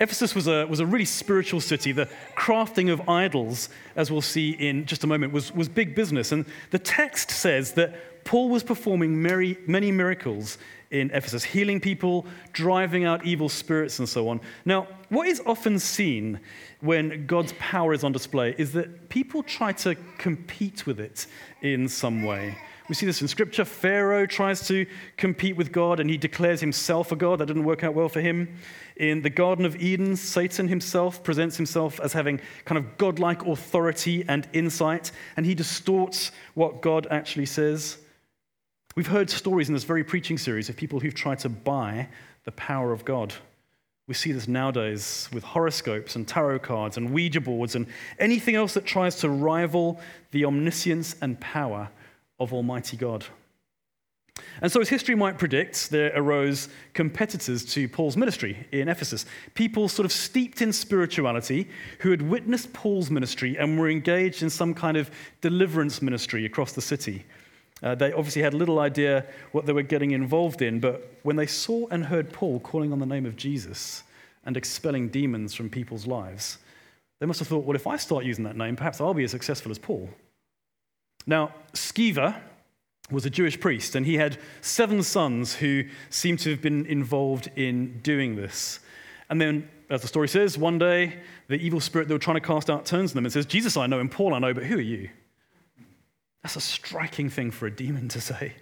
Ephesus 0.00 0.34
was 0.34 0.48
a, 0.48 0.66
was 0.66 0.80
a 0.80 0.86
really 0.86 1.04
spiritual 1.04 1.60
city. 1.60 1.92
The 1.92 2.08
crafting 2.36 2.92
of 2.92 3.08
idols, 3.08 3.68
as 3.94 4.10
we'll 4.10 4.22
see 4.22 4.50
in 4.50 4.86
just 4.86 5.04
a 5.04 5.06
moment, 5.06 5.32
was, 5.32 5.54
was 5.54 5.68
big 5.68 5.94
business. 5.94 6.32
And 6.32 6.44
the 6.72 6.78
text 6.78 7.30
says 7.30 7.72
that 7.72 8.24
Paul 8.24 8.48
was 8.48 8.62
performing 8.62 9.22
many, 9.22 9.56
many 9.66 9.92
miracles 9.92 10.58
in 10.94 11.10
Ephesus, 11.10 11.42
healing 11.42 11.80
people, 11.80 12.24
driving 12.52 13.04
out 13.04 13.26
evil 13.26 13.48
spirits, 13.48 13.98
and 13.98 14.08
so 14.08 14.28
on. 14.28 14.40
Now, 14.64 14.86
what 15.08 15.26
is 15.26 15.42
often 15.44 15.80
seen 15.80 16.38
when 16.80 17.26
God's 17.26 17.52
power 17.58 17.92
is 17.92 18.04
on 18.04 18.12
display 18.12 18.54
is 18.58 18.72
that 18.74 19.08
people 19.08 19.42
try 19.42 19.72
to 19.72 19.96
compete 20.18 20.86
with 20.86 21.00
it 21.00 21.26
in 21.62 21.88
some 21.88 22.22
way. 22.22 22.56
We 22.88 22.94
see 22.94 23.06
this 23.06 23.22
in 23.22 23.28
Scripture. 23.28 23.64
Pharaoh 23.64 24.26
tries 24.26 24.68
to 24.68 24.86
compete 25.16 25.56
with 25.56 25.72
God 25.72 26.00
and 26.00 26.08
he 26.08 26.18
declares 26.18 26.60
himself 26.60 27.12
a 27.12 27.16
God. 27.16 27.38
That 27.38 27.46
didn't 27.46 27.64
work 27.64 27.82
out 27.82 27.94
well 27.94 28.10
for 28.10 28.20
him. 28.20 28.56
In 28.96 29.22
the 29.22 29.30
Garden 29.30 29.64
of 29.64 29.74
Eden, 29.82 30.14
Satan 30.14 30.68
himself 30.68 31.24
presents 31.24 31.56
himself 31.56 31.98
as 31.98 32.12
having 32.12 32.40
kind 32.66 32.78
of 32.78 32.98
godlike 32.98 33.44
authority 33.46 34.24
and 34.28 34.46
insight, 34.52 35.10
and 35.36 35.44
he 35.46 35.54
distorts 35.54 36.30
what 36.52 36.82
God 36.82 37.08
actually 37.10 37.46
says. 37.46 37.98
We've 38.96 39.08
heard 39.08 39.28
stories 39.28 39.68
in 39.68 39.74
this 39.74 39.82
very 39.82 40.04
preaching 40.04 40.38
series 40.38 40.68
of 40.68 40.76
people 40.76 41.00
who've 41.00 41.14
tried 41.14 41.40
to 41.40 41.48
buy 41.48 42.08
the 42.44 42.52
power 42.52 42.92
of 42.92 43.04
God. 43.04 43.34
We 44.06 44.14
see 44.14 44.30
this 44.30 44.46
nowadays 44.46 45.28
with 45.32 45.42
horoscopes 45.42 46.14
and 46.14 46.28
tarot 46.28 46.60
cards 46.60 46.96
and 46.96 47.10
Ouija 47.10 47.40
boards 47.40 47.74
and 47.74 47.86
anything 48.20 48.54
else 48.54 48.74
that 48.74 48.84
tries 48.84 49.16
to 49.20 49.28
rival 49.28 50.00
the 50.30 50.44
omniscience 50.44 51.16
and 51.20 51.40
power 51.40 51.88
of 52.38 52.52
Almighty 52.52 52.96
God. 52.96 53.24
And 54.60 54.70
so, 54.70 54.80
as 54.80 54.88
history 54.88 55.16
might 55.16 55.38
predict, 55.38 55.90
there 55.90 56.12
arose 56.14 56.68
competitors 56.92 57.64
to 57.74 57.88
Paul's 57.88 58.16
ministry 58.16 58.66
in 58.70 58.88
Ephesus. 58.88 59.26
People 59.54 59.88
sort 59.88 60.06
of 60.06 60.12
steeped 60.12 60.62
in 60.62 60.72
spirituality 60.72 61.68
who 62.00 62.10
had 62.10 62.22
witnessed 62.22 62.72
Paul's 62.72 63.10
ministry 63.10 63.56
and 63.56 63.78
were 63.78 63.88
engaged 63.88 64.42
in 64.42 64.50
some 64.50 64.74
kind 64.74 64.96
of 64.96 65.10
deliverance 65.40 66.00
ministry 66.02 66.44
across 66.44 66.72
the 66.72 66.82
city. 66.82 67.24
Uh, 67.84 67.94
they 67.94 68.12
obviously 68.12 68.42
had 68.42 68.54
little 68.54 68.80
idea 68.80 69.24
what 69.52 69.66
they 69.66 69.72
were 69.72 69.82
getting 69.82 70.10
involved 70.10 70.62
in, 70.62 70.80
but 70.80 71.16
when 71.22 71.36
they 71.36 71.46
saw 71.46 71.86
and 71.88 72.06
heard 72.06 72.32
Paul 72.32 72.58
calling 72.58 72.92
on 72.92 72.98
the 72.98 73.06
name 73.06 73.26
of 73.26 73.36
Jesus 73.36 74.02
and 74.44 74.56
expelling 74.56 75.08
demons 75.08 75.54
from 75.54 75.70
people's 75.70 76.06
lives, 76.06 76.58
they 77.20 77.26
must 77.26 77.38
have 77.38 77.48
thought, 77.48 77.64
well, 77.64 77.76
if 77.76 77.86
I 77.86 77.96
start 77.96 78.24
using 78.24 78.44
that 78.44 78.56
name, 78.56 78.74
perhaps 78.74 79.00
I'll 79.00 79.14
be 79.14 79.24
as 79.24 79.30
successful 79.30 79.70
as 79.70 79.78
Paul. 79.78 80.08
Now, 81.26 81.54
Sceva, 81.74 82.40
was 83.10 83.26
a 83.26 83.30
Jewish 83.30 83.60
priest, 83.60 83.94
and 83.94 84.06
he 84.06 84.14
had 84.14 84.38
seven 84.62 85.02
sons 85.02 85.54
who 85.54 85.84
seemed 86.08 86.38
to 86.40 86.50
have 86.50 86.62
been 86.62 86.86
involved 86.86 87.50
in 87.54 88.00
doing 88.00 88.34
this. 88.34 88.80
And 89.28 89.40
then, 89.40 89.68
as 89.90 90.00
the 90.00 90.08
story 90.08 90.28
says, 90.28 90.56
one 90.56 90.78
day 90.78 91.18
the 91.48 91.56
evil 91.56 91.80
spirit 91.80 92.08
they 92.08 92.14
were 92.14 92.18
trying 92.18 92.40
to 92.40 92.46
cast 92.46 92.70
out 92.70 92.86
turns 92.86 93.10
to 93.10 93.16
them 93.16 93.26
and 93.26 93.32
says, 93.32 93.44
Jesus 93.46 93.76
I 93.76 93.86
know, 93.86 94.00
and 94.00 94.10
Paul 94.10 94.32
I 94.32 94.38
know, 94.38 94.54
but 94.54 94.64
who 94.64 94.78
are 94.78 94.80
you? 94.80 95.10
That's 96.44 96.56
a 96.56 96.60
striking 96.60 97.30
thing 97.30 97.50
for 97.50 97.66
a 97.66 97.70
demon 97.70 98.08
to 98.10 98.20
say. 98.20 98.52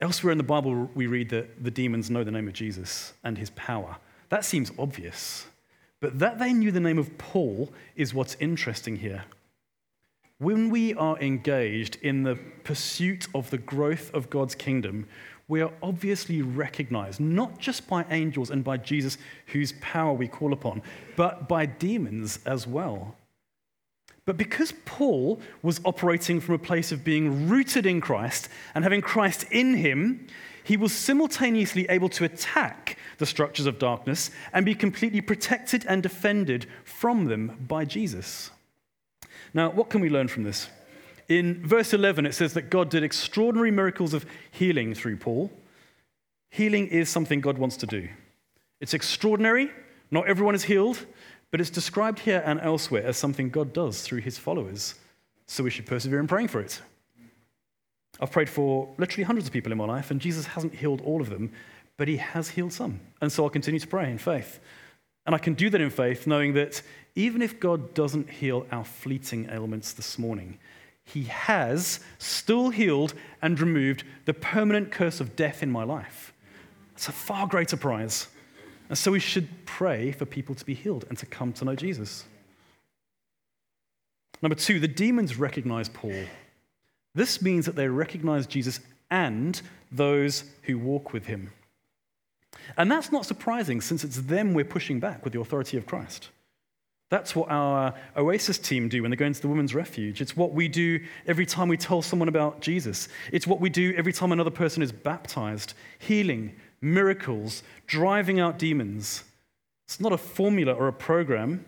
Elsewhere 0.00 0.32
in 0.32 0.38
the 0.38 0.44
Bible, 0.44 0.90
we 0.92 1.06
read 1.06 1.30
that 1.30 1.62
the 1.62 1.70
demons 1.70 2.10
know 2.10 2.24
the 2.24 2.32
name 2.32 2.48
of 2.48 2.52
Jesus 2.52 3.12
and 3.22 3.38
his 3.38 3.50
power. 3.50 3.96
That 4.28 4.44
seems 4.44 4.72
obvious. 4.76 5.46
But 6.00 6.18
that 6.18 6.40
they 6.40 6.52
knew 6.52 6.72
the 6.72 6.80
name 6.80 6.98
of 6.98 7.16
Paul 7.16 7.72
is 7.94 8.12
what's 8.12 8.36
interesting 8.40 8.96
here. 8.96 9.22
When 10.38 10.68
we 10.68 10.94
are 10.94 11.16
engaged 11.20 11.98
in 12.02 12.24
the 12.24 12.34
pursuit 12.64 13.28
of 13.36 13.50
the 13.50 13.58
growth 13.58 14.12
of 14.12 14.28
God's 14.28 14.56
kingdom, 14.56 15.06
we 15.46 15.60
are 15.60 15.70
obviously 15.80 16.42
recognized 16.42 17.20
not 17.20 17.60
just 17.60 17.86
by 17.86 18.04
angels 18.10 18.50
and 18.50 18.64
by 18.64 18.78
Jesus, 18.78 19.16
whose 19.46 19.74
power 19.80 20.12
we 20.12 20.26
call 20.26 20.52
upon, 20.52 20.82
but 21.14 21.48
by 21.48 21.66
demons 21.66 22.40
as 22.44 22.66
well. 22.66 23.14
But 24.24 24.36
because 24.36 24.72
Paul 24.84 25.40
was 25.62 25.80
operating 25.84 26.40
from 26.40 26.54
a 26.54 26.58
place 26.58 26.92
of 26.92 27.04
being 27.04 27.48
rooted 27.48 27.86
in 27.86 28.00
Christ 28.00 28.48
and 28.74 28.84
having 28.84 29.00
Christ 29.00 29.46
in 29.50 29.74
him, 29.74 30.28
he 30.64 30.76
was 30.76 30.92
simultaneously 30.92 31.86
able 31.88 32.08
to 32.10 32.24
attack 32.24 32.96
the 33.18 33.26
structures 33.26 33.66
of 33.66 33.80
darkness 33.80 34.30
and 34.52 34.64
be 34.64 34.76
completely 34.76 35.20
protected 35.20 35.84
and 35.88 36.02
defended 36.02 36.66
from 36.84 37.24
them 37.24 37.64
by 37.66 37.84
Jesus. 37.84 38.50
Now, 39.52 39.70
what 39.70 39.90
can 39.90 40.00
we 40.00 40.08
learn 40.08 40.28
from 40.28 40.44
this? 40.44 40.68
In 41.28 41.66
verse 41.66 41.92
11, 41.92 42.26
it 42.26 42.34
says 42.34 42.54
that 42.54 42.70
God 42.70 42.90
did 42.90 43.02
extraordinary 43.02 43.70
miracles 43.70 44.14
of 44.14 44.24
healing 44.50 44.94
through 44.94 45.16
Paul. 45.16 45.50
Healing 46.50 46.88
is 46.88 47.08
something 47.08 47.40
God 47.40 47.58
wants 47.58 47.76
to 47.78 47.86
do. 47.86 48.08
It's 48.80 48.94
extraordinary. 48.94 49.70
Not 50.10 50.28
everyone 50.28 50.54
is 50.54 50.64
healed, 50.64 51.06
but 51.52 51.60
it's 51.60 51.70
described 51.70 52.18
here 52.18 52.42
and 52.44 52.60
elsewhere 52.60 53.06
as 53.06 53.16
something 53.16 53.50
God 53.50 53.72
does 53.72 54.02
through 54.02 54.22
his 54.22 54.38
followers. 54.38 54.96
So 55.46 55.62
we 55.62 55.70
should 55.70 55.86
persevere 55.86 56.18
in 56.18 56.26
praying 56.26 56.48
for 56.48 56.60
it. 56.60 56.80
I've 58.20 58.32
prayed 58.32 58.48
for 58.48 58.88
literally 58.98 59.24
hundreds 59.24 59.46
of 59.46 59.52
people 59.52 59.70
in 59.70 59.78
my 59.78 59.84
life, 59.86 60.10
and 60.10 60.20
Jesus 60.20 60.46
hasn't 60.46 60.74
healed 60.74 61.00
all 61.02 61.20
of 61.20 61.30
them, 61.30 61.52
but 61.96 62.08
he 62.08 62.16
has 62.16 62.48
healed 62.48 62.72
some. 62.72 63.00
And 63.20 63.30
so 63.30 63.44
I'll 63.44 63.50
continue 63.50 63.78
to 63.78 63.86
pray 63.86 64.10
in 64.10 64.18
faith. 64.18 64.60
And 65.26 65.34
I 65.34 65.38
can 65.38 65.54
do 65.54 65.70
that 65.70 65.80
in 65.80 65.90
faith, 65.90 66.26
knowing 66.26 66.54
that 66.54 66.82
even 67.14 67.42
if 67.42 67.60
God 67.60 67.94
doesn't 67.94 68.30
heal 68.30 68.66
our 68.72 68.84
fleeting 68.84 69.48
ailments 69.50 69.92
this 69.92 70.18
morning, 70.18 70.58
He 71.04 71.24
has 71.24 72.00
still 72.18 72.70
healed 72.70 73.14
and 73.42 73.60
removed 73.60 74.04
the 74.24 74.34
permanent 74.34 74.90
curse 74.90 75.20
of 75.20 75.36
death 75.36 75.62
in 75.62 75.70
my 75.70 75.84
life. 75.84 76.32
It's 76.94 77.08
a 77.08 77.12
far 77.12 77.46
greater 77.46 77.76
prize. 77.76 78.28
And 78.92 78.98
so 78.98 79.12
we 79.12 79.20
should 79.20 79.48
pray 79.64 80.12
for 80.12 80.26
people 80.26 80.54
to 80.54 80.66
be 80.66 80.74
healed 80.74 81.06
and 81.08 81.16
to 81.16 81.24
come 81.24 81.54
to 81.54 81.64
know 81.64 81.74
Jesus. 81.74 82.26
Number 84.42 84.54
two, 84.54 84.78
the 84.80 84.86
demons 84.86 85.38
recognize 85.38 85.88
Paul. 85.88 86.26
This 87.14 87.40
means 87.40 87.64
that 87.64 87.74
they 87.74 87.88
recognize 87.88 88.46
Jesus 88.46 88.80
and 89.10 89.58
those 89.90 90.44
who 90.64 90.76
walk 90.76 91.14
with 91.14 91.24
him. 91.24 91.52
And 92.76 92.92
that's 92.92 93.10
not 93.10 93.24
surprising 93.24 93.80
since 93.80 94.04
it's 94.04 94.20
them 94.20 94.52
we're 94.52 94.66
pushing 94.66 95.00
back 95.00 95.24
with 95.24 95.32
the 95.32 95.40
authority 95.40 95.78
of 95.78 95.86
Christ. 95.86 96.28
That's 97.08 97.34
what 97.34 97.50
our 97.50 97.94
Oasis 98.14 98.58
team 98.58 98.90
do 98.90 99.00
when 99.00 99.10
they 99.10 99.16
go 99.16 99.24
into 99.24 99.40
the 99.40 99.48
women's 99.48 99.74
refuge. 99.74 100.20
It's 100.20 100.36
what 100.36 100.52
we 100.52 100.68
do 100.68 101.00
every 101.26 101.46
time 101.46 101.68
we 101.68 101.78
tell 101.78 102.02
someone 102.02 102.28
about 102.28 102.60
Jesus. 102.60 103.08
It's 103.32 103.46
what 103.46 103.58
we 103.58 103.70
do 103.70 103.94
every 103.96 104.12
time 104.12 104.32
another 104.32 104.50
person 104.50 104.82
is 104.82 104.92
baptized 104.92 105.72
healing, 105.98 106.54
miracles, 106.82 107.62
driving 107.86 108.40
out 108.40 108.58
demons. 108.58 109.24
It's 109.86 110.00
not 110.00 110.12
a 110.12 110.18
formula 110.18 110.72
or 110.72 110.88
a 110.88 110.92
program. 110.92 111.64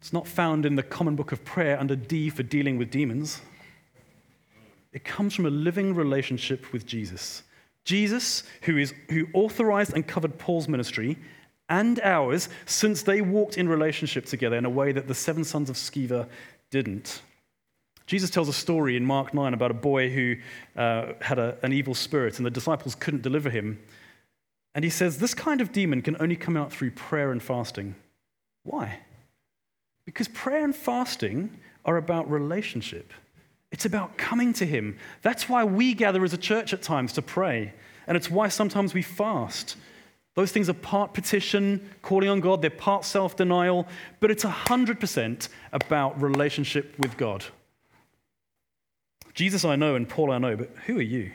It's 0.00 0.12
not 0.12 0.26
found 0.26 0.64
in 0.64 0.76
the 0.76 0.82
common 0.82 1.16
book 1.16 1.32
of 1.32 1.44
prayer 1.44 1.78
under 1.78 1.96
D 1.96 2.30
for 2.30 2.44
dealing 2.44 2.78
with 2.78 2.90
demons. 2.90 3.42
It 4.92 5.04
comes 5.04 5.34
from 5.34 5.46
a 5.46 5.50
living 5.50 5.94
relationship 5.94 6.72
with 6.72 6.86
Jesus. 6.86 7.42
Jesus, 7.84 8.44
who, 8.62 8.76
is, 8.76 8.94
who 9.10 9.26
authorized 9.32 9.94
and 9.94 10.06
covered 10.06 10.38
Paul's 10.38 10.68
ministry, 10.68 11.18
and 11.68 12.00
ours 12.00 12.48
since 12.66 13.02
they 13.02 13.20
walked 13.20 13.58
in 13.58 13.68
relationship 13.68 14.24
together 14.26 14.56
in 14.56 14.64
a 14.64 14.70
way 14.70 14.92
that 14.92 15.08
the 15.08 15.14
seven 15.14 15.44
sons 15.44 15.68
of 15.68 15.76
Sceva 15.76 16.28
didn't. 16.70 17.22
Jesus 18.06 18.30
tells 18.30 18.48
a 18.48 18.54
story 18.54 18.96
in 18.96 19.04
Mark 19.04 19.34
9 19.34 19.52
about 19.52 19.70
a 19.70 19.74
boy 19.74 20.08
who 20.08 20.36
uh, 20.76 21.12
had 21.20 21.38
a, 21.38 21.58
an 21.62 21.74
evil 21.74 21.94
spirit, 21.94 22.38
and 22.38 22.46
the 22.46 22.50
disciples 22.50 22.94
couldn't 22.94 23.22
deliver 23.22 23.50
him. 23.50 23.78
And 24.78 24.84
he 24.84 24.90
says, 24.90 25.18
This 25.18 25.34
kind 25.34 25.60
of 25.60 25.72
demon 25.72 26.02
can 26.02 26.16
only 26.20 26.36
come 26.36 26.56
out 26.56 26.72
through 26.72 26.92
prayer 26.92 27.32
and 27.32 27.42
fasting. 27.42 27.96
Why? 28.62 29.00
Because 30.04 30.28
prayer 30.28 30.62
and 30.62 30.72
fasting 30.72 31.50
are 31.84 31.96
about 31.96 32.30
relationship. 32.30 33.12
It's 33.72 33.86
about 33.86 34.16
coming 34.16 34.52
to 34.52 34.64
Him. 34.64 34.96
That's 35.22 35.48
why 35.48 35.64
we 35.64 35.94
gather 35.94 36.22
as 36.22 36.32
a 36.32 36.38
church 36.38 36.72
at 36.72 36.80
times 36.80 37.12
to 37.14 37.22
pray. 37.22 37.72
And 38.06 38.16
it's 38.16 38.30
why 38.30 38.46
sometimes 38.46 38.94
we 38.94 39.02
fast. 39.02 39.74
Those 40.36 40.52
things 40.52 40.68
are 40.68 40.74
part 40.74 41.12
petition, 41.12 41.90
calling 42.00 42.28
on 42.28 42.38
God, 42.38 42.62
they're 42.62 42.70
part 42.70 43.04
self 43.04 43.34
denial, 43.34 43.88
but 44.20 44.30
it's 44.30 44.44
100% 44.44 45.48
about 45.72 46.22
relationship 46.22 46.94
with 47.00 47.16
God. 47.16 47.44
Jesus 49.34 49.64
I 49.64 49.74
know 49.74 49.96
and 49.96 50.08
Paul 50.08 50.30
I 50.30 50.38
know, 50.38 50.56
but 50.56 50.70
who 50.86 51.00
are 51.00 51.02
you? 51.02 51.32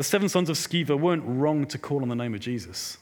The 0.00 0.04
seven 0.04 0.30
sons 0.30 0.48
of 0.48 0.56
Sceva 0.56 0.98
weren't 0.98 1.24
wrong 1.26 1.66
to 1.66 1.76
call 1.76 2.00
on 2.00 2.08
the 2.08 2.14
name 2.14 2.32
of 2.32 2.40
Jesus. 2.40 2.96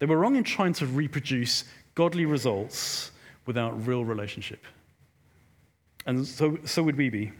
They 0.00 0.06
were 0.06 0.18
wrong 0.18 0.34
in 0.34 0.42
trying 0.42 0.72
to 0.72 0.86
reproduce 0.86 1.62
godly 1.94 2.26
results 2.26 3.12
without 3.46 3.86
real 3.86 4.04
relationship. 4.04 4.64
And 6.04 6.26
so, 6.26 6.58
so 6.64 6.82
would 6.82 6.96
we 6.96 7.10
be. 7.10 7.30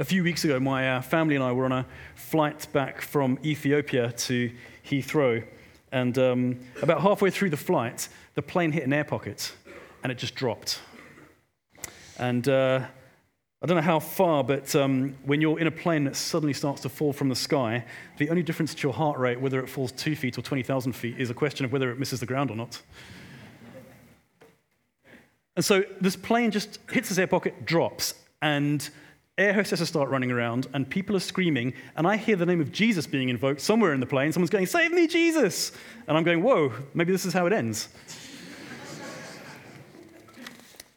A 0.00 0.04
few 0.04 0.24
weeks 0.24 0.44
ago, 0.44 0.58
my 0.58 0.96
uh, 0.96 1.02
family 1.02 1.36
and 1.36 1.44
I 1.44 1.52
were 1.52 1.64
on 1.64 1.70
a 1.70 1.86
flight 2.16 2.66
back 2.72 3.00
from 3.00 3.38
Ethiopia 3.44 4.10
to 4.10 4.50
Heathrow. 4.84 5.46
And 5.92 6.18
um, 6.18 6.58
about 6.82 7.02
halfway 7.02 7.30
through 7.30 7.50
the 7.50 7.56
flight, 7.56 8.08
the 8.34 8.42
plane 8.42 8.72
hit 8.72 8.82
an 8.82 8.92
air 8.92 9.04
pocket 9.04 9.52
and 10.02 10.10
it 10.10 10.18
just 10.18 10.34
dropped. 10.34 10.80
And 12.18 12.48
uh, 12.48 12.86
I 13.62 13.66
don't 13.66 13.76
know 13.76 13.82
how 13.82 13.98
far, 13.98 14.42
but 14.42 14.74
um, 14.74 15.14
when 15.24 15.42
you're 15.42 15.60
in 15.60 15.66
a 15.66 15.70
plane 15.70 16.04
that 16.04 16.16
suddenly 16.16 16.54
starts 16.54 16.80
to 16.82 16.88
fall 16.88 17.12
from 17.12 17.28
the 17.28 17.36
sky, 17.36 17.84
the 18.16 18.30
only 18.30 18.42
difference 18.42 18.74
to 18.74 18.82
your 18.82 18.94
heart 18.94 19.18
rate, 19.18 19.38
whether 19.38 19.60
it 19.60 19.68
falls 19.68 19.92
two 19.92 20.16
feet 20.16 20.38
or 20.38 20.42
20,000 20.42 20.92
feet, 20.92 21.20
is 21.20 21.28
a 21.28 21.34
question 21.34 21.66
of 21.66 21.72
whether 21.72 21.90
it 21.90 21.98
misses 21.98 22.20
the 22.20 22.26
ground 22.26 22.50
or 22.50 22.56
not. 22.56 22.80
And 25.56 25.64
so 25.64 25.84
this 26.00 26.16
plane 26.16 26.50
just 26.50 26.78
hits 26.90 27.10
this 27.10 27.18
air 27.18 27.26
pocket, 27.26 27.66
drops, 27.66 28.14
and 28.40 28.88
air 29.36 29.52
hostesses 29.52 29.88
start 29.88 30.08
running 30.08 30.30
around 30.30 30.66
and 30.72 30.88
people 30.88 31.14
are 31.14 31.20
screaming, 31.20 31.74
and 31.96 32.06
I 32.06 32.16
hear 32.16 32.36
the 32.36 32.46
name 32.46 32.62
of 32.62 32.72
Jesus 32.72 33.06
being 33.06 33.28
invoked 33.28 33.60
somewhere 33.60 33.92
in 33.92 34.00
the 34.00 34.06
plane. 34.06 34.32
Someone's 34.32 34.48
going, 34.48 34.64
Save 34.64 34.92
me, 34.92 35.06
Jesus! 35.06 35.72
And 36.08 36.16
I'm 36.16 36.24
going, 36.24 36.42
Whoa, 36.42 36.72
maybe 36.94 37.12
this 37.12 37.26
is 37.26 37.34
how 37.34 37.44
it 37.44 37.52
ends. 37.52 37.88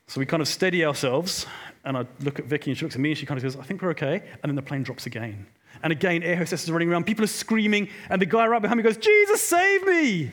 so 0.07 0.19
we 0.19 0.25
kind 0.25 0.39
of 0.39 0.47
steady 0.47 0.85
ourselves, 0.85 1.45
and 1.85 1.97
I 1.97 2.05
look 2.21 2.39
at 2.39 2.45
Vicky 2.45 2.71
and 2.71 2.77
she 2.77 2.85
looks 2.85 2.95
at 2.95 3.01
me 3.01 3.09
and 3.09 3.17
she 3.17 3.25
kind 3.25 3.37
of 3.37 3.43
goes, 3.43 3.55
I 3.55 3.63
think 3.63 3.81
we're 3.81 3.91
okay. 3.91 4.23
And 4.41 4.49
then 4.49 4.55
the 4.55 4.61
plane 4.61 4.83
drops 4.83 5.05
again. 5.05 5.45
And 5.81 5.91
again, 5.91 6.23
air 6.23 6.37
hostesses 6.37 6.69
are 6.69 6.73
running 6.73 6.89
around, 6.89 7.05
people 7.05 7.25
are 7.25 7.27
screaming, 7.27 7.89
and 8.09 8.21
the 8.21 8.25
guy 8.25 8.45
right 8.47 8.61
behind 8.61 8.77
me 8.77 8.83
goes, 8.83 8.97
Jesus, 8.97 9.41
save 9.41 9.85
me! 9.85 10.31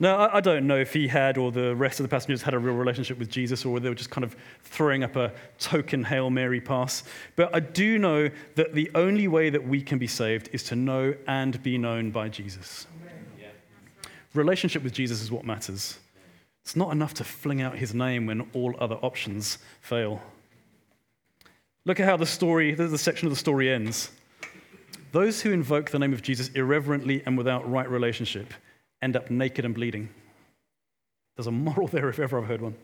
Now, 0.00 0.30
I 0.32 0.40
don't 0.40 0.68
know 0.68 0.76
if 0.76 0.92
he 0.92 1.08
had 1.08 1.36
or 1.36 1.50
the 1.50 1.74
rest 1.74 1.98
of 1.98 2.04
the 2.04 2.08
passengers 2.08 2.40
had 2.40 2.54
a 2.54 2.58
real 2.58 2.76
relationship 2.76 3.18
with 3.18 3.28
Jesus 3.28 3.64
or 3.64 3.80
they 3.80 3.88
were 3.88 3.96
just 3.96 4.10
kind 4.10 4.22
of 4.22 4.36
throwing 4.62 5.02
up 5.02 5.16
a 5.16 5.32
token 5.58 6.04
Hail 6.04 6.30
Mary 6.30 6.60
pass. 6.60 7.02
But 7.34 7.52
I 7.52 7.58
do 7.58 7.98
know 7.98 8.30
that 8.54 8.74
the 8.74 8.88
only 8.94 9.26
way 9.26 9.50
that 9.50 9.66
we 9.66 9.82
can 9.82 9.98
be 9.98 10.06
saved 10.06 10.50
is 10.52 10.62
to 10.64 10.76
know 10.76 11.14
and 11.26 11.60
be 11.64 11.78
known 11.78 12.12
by 12.12 12.28
Jesus. 12.28 12.86
Relationship 14.34 14.84
with 14.84 14.92
Jesus 14.92 15.20
is 15.20 15.32
what 15.32 15.44
matters. 15.44 15.98
It's 16.68 16.76
not 16.76 16.92
enough 16.92 17.14
to 17.14 17.24
fling 17.24 17.62
out 17.62 17.78
his 17.78 17.94
name 17.94 18.26
when 18.26 18.46
all 18.52 18.74
other 18.78 18.96
options 18.96 19.56
fail. 19.80 20.20
Look 21.86 21.98
at 21.98 22.04
how 22.04 22.18
the 22.18 22.26
story, 22.26 22.74
the 22.74 22.98
section 22.98 23.26
of 23.26 23.32
the 23.32 23.38
story 23.38 23.72
ends. 23.72 24.10
Those 25.12 25.40
who 25.40 25.50
invoke 25.50 25.90
the 25.90 25.98
name 25.98 26.12
of 26.12 26.20
Jesus 26.20 26.50
irreverently 26.50 27.22
and 27.24 27.38
without 27.38 27.66
right 27.70 27.88
relationship 27.88 28.52
end 29.00 29.16
up 29.16 29.30
naked 29.30 29.64
and 29.64 29.74
bleeding. 29.74 30.10
There's 31.36 31.46
a 31.46 31.50
moral 31.50 31.88
there 31.88 32.10
if 32.10 32.18
ever 32.18 32.38
I've 32.38 32.48
heard 32.48 32.60
one. 32.60 32.74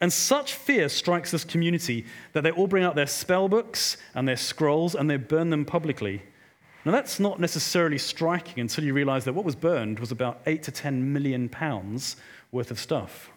And 0.00 0.12
such 0.12 0.54
fear 0.54 0.88
strikes 0.88 1.32
this 1.32 1.42
community 1.42 2.06
that 2.32 2.42
they 2.42 2.52
all 2.52 2.68
bring 2.68 2.84
out 2.84 2.94
their 2.94 3.08
spell 3.08 3.48
books 3.48 3.96
and 4.14 4.28
their 4.28 4.36
scrolls 4.36 4.94
and 4.94 5.10
they 5.10 5.16
burn 5.16 5.50
them 5.50 5.64
publicly. 5.64 6.22
Now, 6.84 6.92
that's 6.92 7.20
not 7.20 7.40
necessarily 7.40 7.98
striking 7.98 8.60
until 8.60 8.84
you 8.84 8.94
realize 8.94 9.24
that 9.24 9.32
what 9.32 9.44
was 9.44 9.54
burned 9.54 9.98
was 9.98 10.12
about 10.12 10.42
8 10.46 10.62
to 10.64 10.70
10 10.70 11.12
million 11.12 11.48
pounds 11.48 12.16
worth 12.52 12.70
of 12.70 12.78
stuff. 12.78 13.30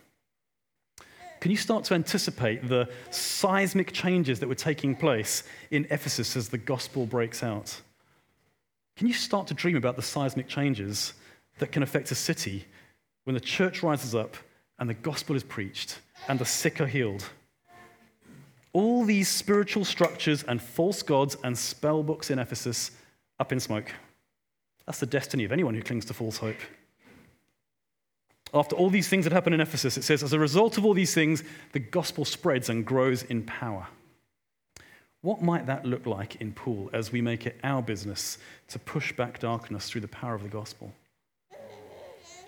Can 1.39 1.51
you 1.51 1.57
start 1.57 1.83
to 1.85 1.93
anticipate 1.93 2.67
the 2.67 2.89
seismic 3.11 3.91
changes 3.91 4.39
that 4.39 4.47
were 4.47 4.55
taking 4.55 4.95
place 4.95 5.43
in 5.71 5.85
Ephesus 5.89 6.35
as 6.35 6.49
the 6.49 6.57
gospel 6.57 7.05
breaks 7.05 7.43
out? 7.43 7.81
Can 8.95 9.07
you 9.07 9.13
start 9.13 9.47
to 9.47 9.53
dream 9.53 9.75
about 9.75 9.95
the 9.95 10.01
seismic 10.01 10.47
changes 10.47 11.13
that 11.59 11.71
can 11.71 11.83
affect 11.83 12.11
a 12.11 12.15
city 12.15 12.65
when 13.25 13.33
the 13.33 13.39
church 13.39 13.83
rises 13.83 14.15
up 14.15 14.37
and 14.79 14.89
the 14.89 14.93
gospel 14.93 15.35
is 15.35 15.43
preached 15.43 15.99
and 16.27 16.39
the 16.39 16.45
sick 16.45 16.81
are 16.81 16.87
healed? 16.87 17.29
All 18.73 19.05
these 19.05 19.29
spiritual 19.29 19.85
structures 19.85 20.43
and 20.43 20.61
false 20.61 21.01
gods 21.01 21.37
and 21.43 21.57
spell 21.57 22.03
books 22.03 22.29
in 22.29 22.39
Ephesus 22.39 22.91
up 23.39 23.51
in 23.51 23.59
smoke. 23.59 23.91
That's 24.85 24.99
the 24.99 25.05
destiny 25.05 25.43
of 25.45 25.51
anyone 25.51 25.73
who 25.73 25.81
clings 25.81 26.05
to 26.05 26.13
false 26.13 26.37
hope. 26.37 26.57
After 28.53 28.75
all 28.75 28.89
these 28.89 29.07
things 29.07 29.25
that 29.25 29.33
happen 29.33 29.53
in 29.53 29.61
Ephesus, 29.61 29.97
it 29.97 30.03
says, 30.03 30.23
as 30.23 30.33
a 30.33 30.39
result 30.39 30.77
of 30.77 30.85
all 30.85 30.93
these 30.93 31.13
things, 31.13 31.43
the 31.73 31.79
gospel 31.79 32.25
spreads 32.25 32.69
and 32.69 32.85
grows 32.85 33.23
in 33.23 33.43
power. 33.43 33.87
What 35.21 35.41
might 35.41 35.65
that 35.65 35.85
look 35.85 36.05
like 36.05 36.35
in 36.39 36.53
Poole 36.53 36.89
as 36.93 37.11
we 37.11 37.19
make 37.19 37.47
it 37.47 37.59
our 37.63 37.81
business 37.81 38.37
to 38.67 38.79
push 38.79 39.11
back 39.11 39.39
darkness 39.39 39.89
through 39.89 40.01
the 40.01 40.07
power 40.07 40.35
of 40.35 40.43
the 40.43 40.49
gospel? 40.49 40.93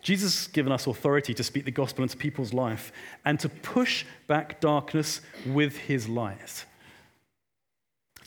Jesus 0.02 0.46
has 0.46 0.48
given 0.48 0.72
us 0.72 0.88
authority 0.88 1.34
to 1.34 1.44
speak 1.44 1.66
the 1.66 1.72
gospel 1.72 2.04
into 2.04 2.16
people's 2.16 2.54
life 2.54 2.94
and 3.26 3.40
to 3.40 3.50
push 3.50 4.06
back 4.28 4.62
darkness 4.62 5.22
with 5.46 5.76
his 5.76 6.08
light 6.08 6.66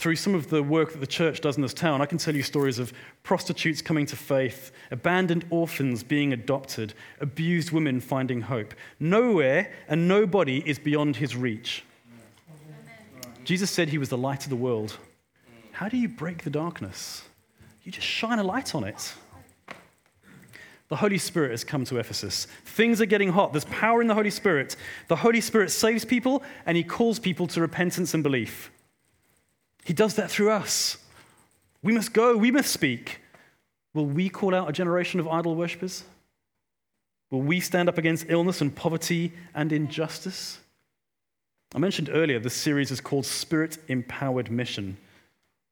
through 0.01 0.17
some 0.17 0.35
of 0.35 0.49
the 0.49 0.63
work 0.63 0.93
that 0.93 1.01
the 1.01 1.07
church 1.07 1.43
does 1.43 1.57
in 1.57 1.63
this 1.63 1.75
town, 1.75 2.01
I 2.01 2.07
can 2.07 2.17
tell 2.17 2.35
you 2.35 2.43
stories 2.43 2.79
of 2.79 2.91
prostitutes 3.23 3.83
coming 3.83 4.07
to 4.07 4.17
faith, 4.17 4.73
abandoned 4.91 5.45
orphans 5.51 6.03
being 6.03 6.33
adopted, 6.33 6.95
abused 7.21 7.71
women 7.71 8.01
finding 8.01 8.41
hope. 8.41 8.73
Nowhere 8.99 9.71
and 9.89 10.09
nobody 10.09 10.63
is 10.67 10.79
beyond 10.79 11.17
his 11.17 11.37
reach. 11.37 11.85
Jesus 13.45 13.71
said 13.71 13.91
he 13.91 13.99
was 13.99 14.09
the 14.09 14.17
light 14.17 14.45
of 14.45 14.49
the 14.49 14.57
world. 14.57 14.97
How 15.73 15.91
do 15.91 15.99
you 15.99 16.09
break 16.09 16.45
the 16.45 16.51
darkness? 16.51 17.25
You 17.83 17.93
just 17.93 18.07
shine 18.07 18.39
a 18.39 18.45
light 18.45 18.75
on 18.75 18.85
it. 18.85 19.13
The 20.89 20.97
Holy 20.97 21.19
Spirit 21.19 21.51
has 21.51 21.63
come 21.63 21.85
to 21.85 21.99
Ephesus. 21.99 22.47
Things 22.65 23.03
are 23.03 23.07
getting 23.07 23.33
hot. 23.33 23.53
There's 23.53 23.67
power 23.67 24.01
in 24.01 24.09
the 24.09 24.15
Holy 24.15 24.31
Spirit. 24.31 24.77
The 25.09 25.17
Holy 25.17 25.43
Spirit 25.43 25.71
saves 25.71 26.07
people 26.07 26.43
and 26.65 26.75
he 26.75 26.85
calls 26.85 27.19
people 27.19 27.47
to 27.49 27.61
repentance 27.61 28.15
and 28.15 28.23
belief. 28.23 28.71
He 29.85 29.93
does 29.93 30.15
that 30.15 30.31
through 30.31 30.51
us. 30.51 30.99
We 31.83 31.93
must 31.93 32.13
go, 32.13 32.37
we 32.37 32.51
must 32.51 32.71
speak. 32.71 33.21
Will 33.95 34.07
we 34.07 34.29
call 34.29 34.55
out 34.55 34.69
a 34.69 34.73
generation 34.73 35.21
of 35.21 35.29
idol 35.29 35.57
worshippers? 35.57 36.05
Will 37.31 37.43
we 37.43 37.61
stand 37.61 37.89
up 37.89 37.99
against 37.99 38.27
illness 38.29 38.61
and 38.61 38.75
poverty 38.75 39.33
and 39.55 39.73
injustice? 39.73 40.59
I 41.75 41.79
mentioned 41.79 42.11
earlier 42.13 42.41
this 42.41 42.55
series 42.55 42.91
is 42.91 43.01
called 43.01 43.25
Spirit 43.25 43.79
Empowered 43.89 44.51
Mission. 44.51 44.97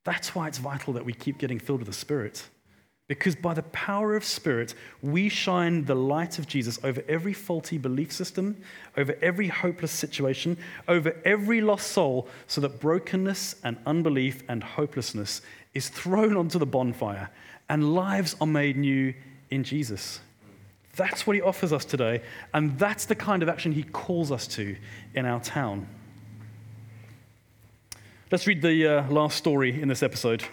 That's 0.05 0.35
why 0.35 0.49
it's 0.49 0.59
vital 0.59 0.93
that 0.95 1.05
we 1.05 1.13
keep 1.13 1.39
getting 1.39 1.59
filled 1.59 1.81
with 1.81 1.89
the 1.89 1.93
Spirit. 1.93 2.45
Because 3.09 3.35
by 3.35 3.55
the 3.55 3.63
power 3.63 4.15
of 4.15 4.23
Spirit, 4.23 4.75
we 5.03 5.31
shine 5.31 5.87
the 5.87 5.95
light 5.95 6.39
of 6.39 6.47
Jesus 6.47 6.79
over 6.85 7.03
every 7.09 7.33
faulty 7.33 7.79
belief 7.79 8.13
system, 8.13 8.59
over 8.99 9.17
every 9.23 9.49
hopeless 9.49 9.93
situation, 9.93 10.59
over 10.87 11.17
every 11.25 11.63
lost 11.63 11.89
soul, 11.89 12.29
so 12.47 12.61
that 12.61 12.81
brokenness 12.81 13.57
and 13.65 13.79
unbelief 13.87 14.43
and 14.47 14.63
hopelessness 14.63 15.41
is 15.73 15.89
thrown 15.89 16.37
onto 16.37 16.59
the 16.59 16.67
bonfire 16.67 17.31
and 17.71 17.95
lives 17.95 18.37
are 18.41 18.47
made 18.47 18.77
new 18.77 19.15
in 19.51 19.65
Jesus. 19.65 20.21
That's 20.97 21.27
what 21.27 21.37
he 21.37 21.43
offers 21.43 21.73
us 21.73 21.85
today, 21.85 22.23
and 22.53 22.79
that's 22.79 23.07
the 23.07 23.15
kind 23.15 23.43
of 23.43 23.49
action 23.49 23.73
he 23.73 23.85
calls 23.85 24.33
us 24.33 24.47
to 24.49 24.77
in 25.15 25.25
our 25.25 25.41
town. 25.41 25.89
Let's 28.31 28.47
read 28.47 28.61
the 28.61 28.87
uh, 28.87 29.11
last 29.11 29.39
story 29.39 29.81
in 29.81 29.89
this 29.89 30.03
episode. 30.03 30.45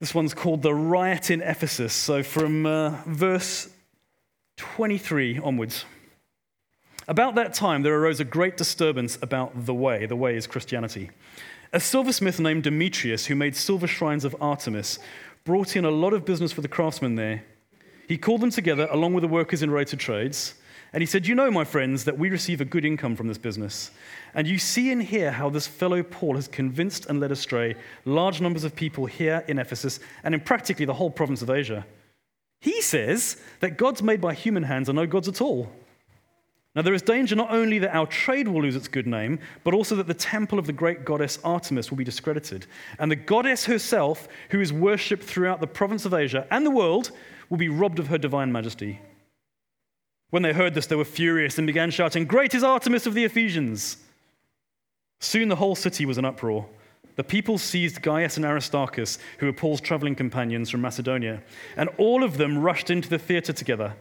This 0.00 0.14
one's 0.14 0.32
called 0.32 0.62
the 0.62 0.74
riot 0.74 1.30
in 1.30 1.42
Ephesus. 1.42 1.92
So 1.92 2.22
from 2.22 2.64
uh, 2.64 3.02
verse 3.06 3.68
23 4.56 5.38
onwards. 5.38 5.84
About 7.06 7.34
that 7.34 7.52
time, 7.52 7.82
there 7.82 7.94
arose 7.94 8.18
a 8.18 8.24
great 8.24 8.56
disturbance 8.56 9.18
about 9.20 9.66
the 9.66 9.74
way. 9.74 10.06
The 10.06 10.16
way 10.16 10.36
is 10.36 10.46
Christianity. 10.46 11.10
A 11.72 11.80
silversmith 11.80 12.40
named 12.40 12.62
Demetrius, 12.62 13.26
who 13.26 13.34
made 13.34 13.54
silver 13.54 13.86
shrines 13.86 14.24
of 14.24 14.34
Artemis, 14.40 14.98
brought 15.44 15.76
in 15.76 15.84
a 15.84 15.90
lot 15.90 16.14
of 16.14 16.24
business 16.24 16.52
for 16.52 16.62
the 16.62 16.68
craftsmen 16.68 17.16
there. 17.16 17.44
He 18.08 18.16
called 18.16 18.40
them 18.40 18.50
together 18.50 18.88
along 18.90 19.12
with 19.12 19.22
the 19.22 19.28
workers 19.28 19.62
in 19.62 19.70
related 19.70 20.00
trades 20.00 20.54
and 20.92 21.02
he 21.02 21.06
said, 21.06 21.26
You 21.26 21.34
know, 21.34 21.50
my 21.50 21.64
friends, 21.64 22.04
that 22.04 22.18
we 22.18 22.30
receive 22.30 22.60
a 22.60 22.64
good 22.64 22.84
income 22.84 23.16
from 23.16 23.28
this 23.28 23.38
business. 23.38 23.90
And 24.34 24.46
you 24.46 24.58
see 24.58 24.90
and 24.90 25.02
hear 25.02 25.30
how 25.30 25.50
this 25.50 25.66
fellow 25.66 26.02
Paul 26.02 26.36
has 26.36 26.48
convinced 26.48 27.06
and 27.06 27.20
led 27.20 27.32
astray 27.32 27.76
large 28.04 28.40
numbers 28.40 28.64
of 28.64 28.74
people 28.74 29.06
here 29.06 29.44
in 29.48 29.58
Ephesus 29.58 30.00
and 30.24 30.34
in 30.34 30.40
practically 30.40 30.84
the 30.84 30.94
whole 30.94 31.10
province 31.10 31.42
of 31.42 31.50
Asia. 31.50 31.86
He 32.60 32.82
says 32.82 33.40
that 33.60 33.78
gods 33.78 34.02
made 34.02 34.20
by 34.20 34.34
human 34.34 34.64
hands 34.64 34.88
are 34.88 34.94
no 34.94 35.06
gods 35.06 35.28
at 35.28 35.40
all. 35.40 35.70
Now, 36.76 36.82
there 36.82 36.94
is 36.94 37.02
danger 37.02 37.34
not 37.34 37.50
only 37.50 37.80
that 37.80 37.96
our 37.96 38.06
trade 38.06 38.46
will 38.46 38.62
lose 38.62 38.76
its 38.76 38.86
good 38.86 39.06
name, 39.06 39.40
but 39.64 39.74
also 39.74 39.96
that 39.96 40.06
the 40.06 40.14
temple 40.14 40.56
of 40.56 40.66
the 40.66 40.72
great 40.72 41.04
goddess 41.04 41.40
Artemis 41.42 41.90
will 41.90 41.96
be 41.96 42.04
discredited. 42.04 42.66
And 43.00 43.10
the 43.10 43.16
goddess 43.16 43.64
herself, 43.64 44.28
who 44.50 44.60
is 44.60 44.72
worshipped 44.72 45.24
throughout 45.24 45.60
the 45.60 45.66
province 45.66 46.04
of 46.04 46.14
Asia 46.14 46.46
and 46.50 46.64
the 46.64 46.70
world, 46.70 47.10
will 47.48 47.56
be 47.56 47.68
robbed 47.68 47.98
of 47.98 48.06
her 48.06 48.18
divine 48.18 48.52
majesty. 48.52 49.00
When 50.30 50.42
they 50.42 50.52
heard 50.52 50.74
this, 50.74 50.86
they 50.86 50.96
were 50.96 51.04
furious 51.04 51.58
and 51.58 51.66
began 51.66 51.90
shouting, 51.90 52.24
Great 52.24 52.54
is 52.54 52.64
Artemis 52.64 53.06
of 53.06 53.14
the 53.14 53.24
Ephesians! 53.24 53.98
Soon 55.18 55.48
the 55.48 55.56
whole 55.56 55.74
city 55.74 56.06
was 56.06 56.18
in 56.18 56.24
uproar. 56.24 56.66
The 57.16 57.24
people 57.24 57.58
seized 57.58 58.00
Gaius 58.00 58.36
and 58.36 58.46
Aristarchus, 58.46 59.18
who 59.38 59.46
were 59.46 59.52
Paul's 59.52 59.80
traveling 59.80 60.14
companions 60.14 60.70
from 60.70 60.80
Macedonia, 60.80 61.42
and 61.76 61.90
all 61.98 62.24
of 62.24 62.38
them 62.38 62.58
rushed 62.58 62.88
into 62.88 63.10
the 63.10 63.18
theater 63.18 63.52
together. 63.52 63.94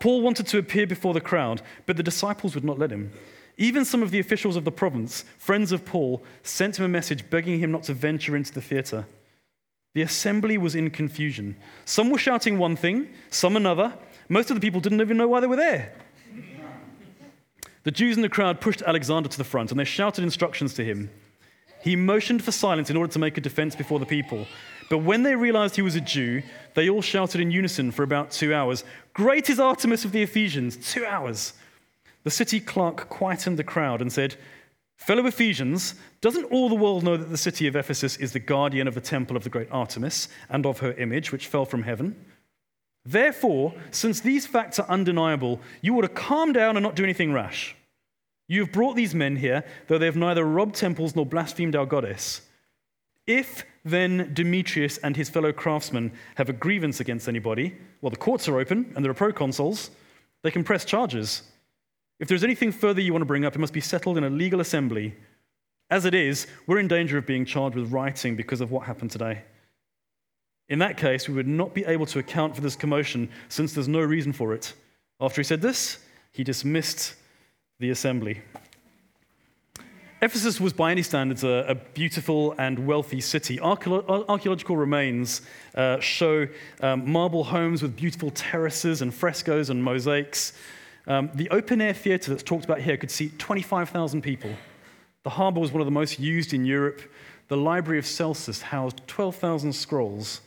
Paul 0.00 0.22
wanted 0.22 0.46
to 0.46 0.58
appear 0.58 0.86
before 0.86 1.12
the 1.12 1.20
crowd, 1.20 1.60
but 1.84 1.96
the 1.96 2.02
disciples 2.02 2.54
would 2.54 2.64
not 2.64 2.78
let 2.78 2.92
him. 2.92 3.12
Even 3.58 3.84
some 3.84 4.02
of 4.02 4.12
the 4.12 4.20
officials 4.20 4.54
of 4.54 4.64
the 4.64 4.70
province, 4.70 5.24
friends 5.36 5.72
of 5.72 5.84
Paul, 5.84 6.22
sent 6.44 6.78
him 6.78 6.84
a 6.84 6.88
message 6.88 7.28
begging 7.28 7.58
him 7.58 7.72
not 7.72 7.82
to 7.84 7.94
venture 7.94 8.36
into 8.36 8.52
the 8.52 8.62
theater. 8.62 9.04
The 9.94 10.02
assembly 10.02 10.56
was 10.56 10.76
in 10.76 10.90
confusion. 10.90 11.56
Some 11.84 12.10
were 12.10 12.18
shouting 12.18 12.56
one 12.56 12.76
thing, 12.76 13.08
some 13.30 13.56
another. 13.56 13.94
Most 14.28 14.50
of 14.50 14.56
the 14.56 14.60
people 14.60 14.80
didn't 14.80 15.00
even 15.00 15.16
know 15.16 15.28
why 15.28 15.40
they 15.40 15.46
were 15.46 15.56
there. 15.56 15.92
The 17.84 17.90
Jews 17.90 18.16
in 18.16 18.22
the 18.22 18.28
crowd 18.28 18.60
pushed 18.60 18.82
Alexander 18.82 19.28
to 19.28 19.38
the 19.38 19.44
front 19.44 19.70
and 19.70 19.80
they 19.80 19.84
shouted 19.84 20.22
instructions 20.22 20.74
to 20.74 20.84
him. 20.84 21.10
He 21.80 21.96
motioned 21.96 22.44
for 22.44 22.52
silence 22.52 22.90
in 22.90 22.96
order 22.96 23.12
to 23.12 23.18
make 23.18 23.38
a 23.38 23.40
defense 23.40 23.74
before 23.74 23.98
the 23.98 24.06
people. 24.06 24.46
But 24.90 24.98
when 24.98 25.22
they 25.22 25.36
realized 25.36 25.76
he 25.76 25.82
was 25.82 25.94
a 25.94 26.00
Jew, 26.00 26.42
they 26.74 26.90
all 26.90 27.02
shouted 27.02 27.40
in 27.40 27.50
unison 27.50 27.90
for 27.90 28.02
about 28.02 28.30
two 28.30 28.52
hours 28.52 28.84
Great 29.14 29.48
is 29.48 29.60
Artemis 29.60 30.04
of 30.04 30.12
the 30.12 30.22
Ephesians! 30.22 30.76
Two 30.76 31.06
hours. 31.06 31.54
The 32.24 32.30
city 32.30 32.60
clerk 32.60 33.08
quietened 33.08 33.58
the 33.58 33.64
crowd 33.64 34.02
and 34.02 34.12
said, 34.12 34.36
Fellow 34.96 35.24
Ephesians, 35.26 35.94
doesn't 36.20 36.44
all 36.46 36.68
the 36.68 36.74
world 36.74 37.04
know 37.04 37.16
that 37.16 37.30
the 37.30 37.38
city 37.38 37.68
of 37.68 37.76
Ephesus 37.76 38.16
is 38.16 38.32
the 38.32 38.40
guardian 38.40 38.88
of 38.88 38.94
the 38.94 39.00
temple 39.00 39.36
of 39.36 39.44
the 39.44 39.50
great 39.50 39.68
Artemis 39.70 40.28
and 40.50 40.66
of 40.66 40.80
her 40.80 40.92
image, 40.94 41.30
which 41.30 41.46
fell 41.46 41.64
from 41.64 41.84
heaven? 41.84 42.16
Therefore, 43.08 43.72
since 43.90 44.20
these 44.20 44.46
facts 44.46 44.78
are 44.78 44.86
undeniable, 44.86 45.60
you 45.80 45.96
ought 45.96 46.02
to 46.02 46.08
calm 46.08 46.52
down 46.52 46.76
and 46.76 46.84
not 46.84 46.94
do 46.94 47.04
anything 47.04 47.32
rash. 47.32 47.74
You 48.48 48.60
have 48.60 48.70
brought 48.72 48.96
these 48.96 49.14
men 49.14 49.36
here, 49.36 49.64
though 49.86 49.96
they 49.96 50.04
have 50.04 50.14
neither 50.14 50.44
robbed 50.44 50.74
temples 50.74 51.16
nor 51.16 51.24
blasphemed 51.24 51.74
our 51.74 51.86
goddess. 51.86 52.42
If 53.26 53.64
then 53.82 54.30
Demetrius 54.34 54.98
and 54.98 55.16
his 55.16 55.30
fellow 55.30 55.52
craftsmen 55.52 56.12
have 56.34 56.50
a 56.50 56.52
grievance 56.52 57.00
against 57.00 57.28
anybody, 57.28 57.78
well, 58.02 58.10
the 58.10 58.16
courts 58.16 58.46
are 58.46 58.60
open 58.60 58.92
and 58.94 59.02
there 59.02 59.10
are 59.10 59.14
proconsuls, 59.14 59.88
they 60.42 60.50
can 60.50 60.62
press 60.62 60.84
charges. 60.84 61.44
If 62.20 62.28
there's 62.28 62.44
anything 62.44 62.72
further 62.72 63.00
you 63.00 63.12
want 63.14 63.22
to 63.22 63.26
bring 63.26 63.46
up, 63.46 63.54
it 63.54 63.58
must 63.58 63.72
be 63.72 63.80
settled 63.80 64.18
in 64.18 64.24
a 64.24 64.30
legal 64.30 64.60
assembly. 64.60 65.14
As 65.88 66.04
it 66.04 66.14
is, 66.14 66.46
we're 66.66 66.78
in 66.78 66.88
danger 66.88 67.16
of 67.16 67.24
being 67.24 67.46
charged 67.46 67.74
with 67.74 67.90
rioting 67.90 68.36
because 68.36 68.60
of 68.60 68.70
what 68.70 68.84
happened 68.86 69.12
today. 69.12 69.44
In 70.68 70.78
that 70.80 70.96
case, 70.96 71.28
we 71.28 71.34
would 71.34 71.48
not 71.48 71.72
be 71.74 71.84
able 71.84 72.06
to 72.06 72.18
account 72.18 72.54
for 72.54 72.60
this 72.60 72.76
commotion 72.76 73.28
since 73.48 73.72
there's 73.72 73.88
no 73.88 74.00
reason 74.00 74.32
for 74.32 74.52
it. 74.52 74.74
After 75.20 75.40
he 75.40 75.44
said 75.44 75.62
this, 75.62 75.98
he 76.32 76.44
dismissed 76.44 77.14
the 77.80 77.90
assembly. 77.90 78.42
Ephesus 80.20 80.60
was, 80.60 80.72
by 80.72 80.90
any 80.90 81.02
standards, 81.02 81.44
a, 81.44 81.64
a 81.68 81.74
beautiful 81.76 82.54
and 82.58 82.86
wealthy 82.86 83.20
city. 83.20 83.60
Archaeological 83.60 84.76
remains 84.76 85.42
uh, 85.76 86.00
show 86.00 86.48
um, 86.80 87.08
marble 87.10 87.44
homes 87.44 87.82
with 87.82 87.96
beautiful 87.96 88.30
terraces 88.32 89.00
and 89.00 89.14
frescoes 89.14 89.70
and 89.70 89.82
mosaics. 89.82 90.54
Um, 91.06 91.30
the 91.34 91.48
open 91.50 91.80
air 91.80 91.94
theatre 91.94 92.32
that's 92.32 92.42
talked 92.42 92.64
about 92.64 92.80
here 92.80 92.96
could 92.96 93.12
seat 93.12 93.38
25,000 93.38 94.20
people. 94.20 94.50
The 95.22 95.30
harbour 95.30 95.60
was 95.60 95.70
one 95.70 95.80
of 95.80 95.86
the 95.86 95.92
most 95.92 96.18
used 96.18 96.52
in 96.52 96.64
Europe. 96.64 97.00
The 97.46 97.56
Library 97.56 98.00
of 98.00 98.06
Celsus 98.06 98.60
housed 98.60 99.06
12,000 99.06 99.72
scrolls. 99.72 100.40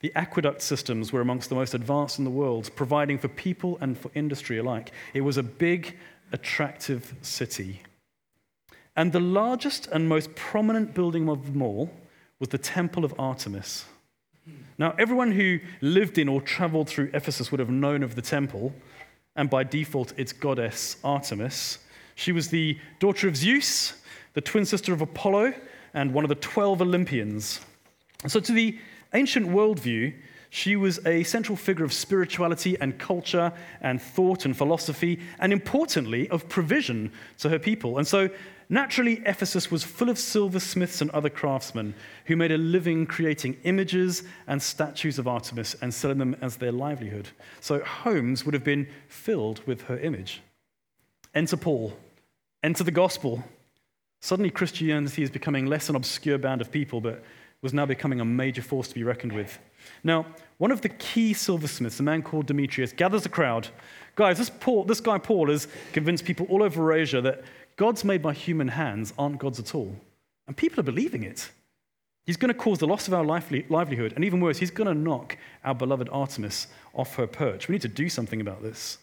The 0.00 0.12
aqueduct 0.14 0.62
systems 0.62 1.12
were 1.12 1.20
amongst 1.20 1.48
the 1.50 1.54
most 1.54 1.74
advanced 1.74 2.18
in 2.18 2.24
the 2.24 2.30
world, 2.30 2.70
providing 2.74 3.18
for 3.18 3.28
people 3.28 3.76
and 3.80 3.98
for 3.98 4.10
industry 4.14 4.58
alike. 4.58 4.92
It 5.12 5.20
was 5.20 5.36
a 5.36 5.42
big, 5.42 5.96
attractive 6.32 7.14
city. 7.20 7.82
And 8.96 9.12
the 9.12 9.20
largest 9.20 9.86
and 9.88 10.08
most 10.08 10.34
prominent 10.34 10.94
building 10.94 11.28
of 11.28 11.52
them 11.52 11.62
all 11.62 11.90
was 12.38 12.48
the 12.48 12.58
Temple 12.58 13.04
of 13.04 13.14
Artemis. 13.18 13.84
Now, 14.78 14.94
everyone 14.98 15.32
who 15.32 15.60
lived 15.82 16.16
in 16.16 16.28
or 16.28 16.40
traveled 16.40 16.88
through 16.88 17.10
Ephesus 17.12 17.50
would 17.50 17.60
have 17.60 17.70
known 17.70 18.02
of 18.02 18.14
the 18.14 18.22
temple, 18.22 18.74
and 19.36 19.50
by 19.50 19.62
default, 19.62 20.18
its 20.18 20.32
goddess 20.32 20.96
Artemis. 21.04 21.78
She 22.14 22.32
was 22.32 22.48
the 22.48 22.78
daughter 22.98 23.28
of 23.28 23.36
Zeus, 23.36 23.94
the 24.32 24.40
twin 24.40 24.64
sister 24.64 24.94
of 24.94 25.02
Apollo, 25.02 25.52
and 25.92 26.14
one 26.14 26.24
of 26.24 26.30
the 26.30 26.34
12 26.36 26.80
Olympians. 26.80 27.60
So, 28.26 28.40
to 28.40 28.52
the 28.52 28.78
ancient 29.12 29.48
worldview, 29.48 30.14
she 30.50 30.74
was 30.74 31.04
a 31.06 31.22
central 31.22 31.56
figure 31.56 31.84
of 31.84 31.92
spirituality 31.92 32.76
and 32.80 32.98
culture 32.98 33.52
and 33.80 34.02
thought 34.02 34.44
and 34.44 34.56
philosophy, 34.56 35.20
and 35.38 35.52
importantly, 35.52 36.28
of 36.28 36.48
provision 36.48 37.12
to 37.38 37.48
her 37.48 37.58
people. 37.58 37.98
And 37.98 38.06
so, 38.06 38.28
naturally, 38.68 39.22
Ephesus 39.24 39.70
was 39.70 39.84
full 39.84 40.10
of 40.10 40.18
silversmiths 40.18 41.00
and 41.00 41.10
other 41.12 41.30
craftsmen 41.30 41.94
who 42.26 42.34
made 42.34 42.50
a 42.50 42.58
living 42.58 43.06
creating 43.06 43.58
images 43.62 44.24
and 44.48 44.60
statues 44.60 45.20
of 45.20 45.28
Artemis 45.28 45.76
and 45.80 45.94
selling 45.94 46.18
them 46.18 46.34
as 46.40 46.56
their 46.56 46.72
livelihood. 46.72 47.28
So, 47.60 47.78
homes 47.78 48.44
would 48.44 48.54
have 48.54 48.64
been 48.64 48.88
filled 49.06 49.64
with 49.68 49.82
her 49.82 49.98
image. 49.98 50.42
Enter 51.32 51.56
Paul, 51.56 51.96
enter 52.64 52.82
the 52.82 52.90
gospel. 52.90 53.44
Suddenly, 54.20 54.50
Christianity 54.50 55.22
is 55.22 55.30
becoming 55.30 55.66
less 55.66 55.88
an 55.88 55.94
obscure 55.94 56.38
band 56.38 56.60
of 56.60 56.72
people, 56.72 57.00
but 57.00 57.22
was 57.62 57.74
now 57.74 57.84
becoming 57.86 58.20
a 58.20 58.24
major 58.24 58.62
force 58.62 58.88
to 58.88 58.94
be 58.94 59.04
reckoned 59.04 59.32
with. 59.32 59.58
Now, 60.02 60.26
one 60.58 60.70
of 60.70 60.80
the 60.80 60.88
key 60.88 61.34
silversmiths, 61.34 62.00
a 62.00 62.02
man 62.02 62.22
called 62.22 62.46
Demetrius, 62.46 62.92
gathers 62.92 63.26
a 63.26 63.28
crowd. 63.28 63.68
Guys, 64.16 64.38
this, 64.38 64.50
Paul, 64.50 64.84
this 64.84 65.00
guy 65.00 65.18
Paul 65.18 65.50
has 65.50 65.68
convinced 65.92 66.24
people 66.24 66.46
all 66.48 66.62
over 66.62 66.92
Asia 66.92 67.20
that 67.20 67.42
gods 67.76 68.04
made 68.04 68.22
by 68.22 68.32
human 68.32 68.68
hands 68.68 69.12
aren't 69.18 69.38
gods 69.38 69.58
at 69.58 69.74
all. 69.74 69.94
And 70.46 70.56
people 70.56 70.80
are 70.80 70.84
believing 70.84 71.22
it. 71.22 71.50
He's 72.26 72.36
going 72.36 72.52
to 72.52 72.58
cause 72.58 72.78
the 72.78 72.86
loss 72.86 73.08
of 73.08 73.14
our 73.14 73.24
livelihood, 73.24 74.12
and 74.14 74.24
even 74.24 74.40
worse, 74.40 74.58
he's 74.58 74.70
going 74.70 74.86
to 74.86 74.94
knock 74.94 75.36
our 75.64 75.74
beloved 75.74 76.08
Artemis 76.12 76.66
off 76.94 77.16
her 77.16 77.26
perch. 77.26 77.68
We 77.68 77.72
need 77.72 77.82
to 77.82 77.88
do 77.88 78.08
something 78.08 78.40
about 78.40 78.62
this. 78.62 78.98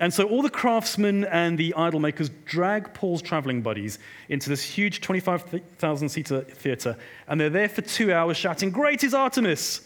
And 0.00 0.12
so 0.12 0.28
all 0.28 0.42
the 0.42 0.50
craftsmen 0.50 1.24
and 1.24 1.56
the 1.56 1.72
idol 1.74 2.00
makers 2.00 2.30
drag 2.44 2.92
Paul's 2.92 3.22
traveling 3.22 3.62
buddies 3.62 3.98
into 4.28 4.50
this 4.50 4.62
huge 4.62 5.00
25,000 5.00 6.08
seater 6.08 6.42
theater, 6.42 6.96
and 7.28 7.40
they're 7.40 7.50
there 7.50 7.68
for 7.68 7.82
two 7.82 8.12
hours 8.12 8.36
shouting, 8.36 8.70
Great 8.70 9.04
is 9.04 9.14
Artemis! 9.14 9.82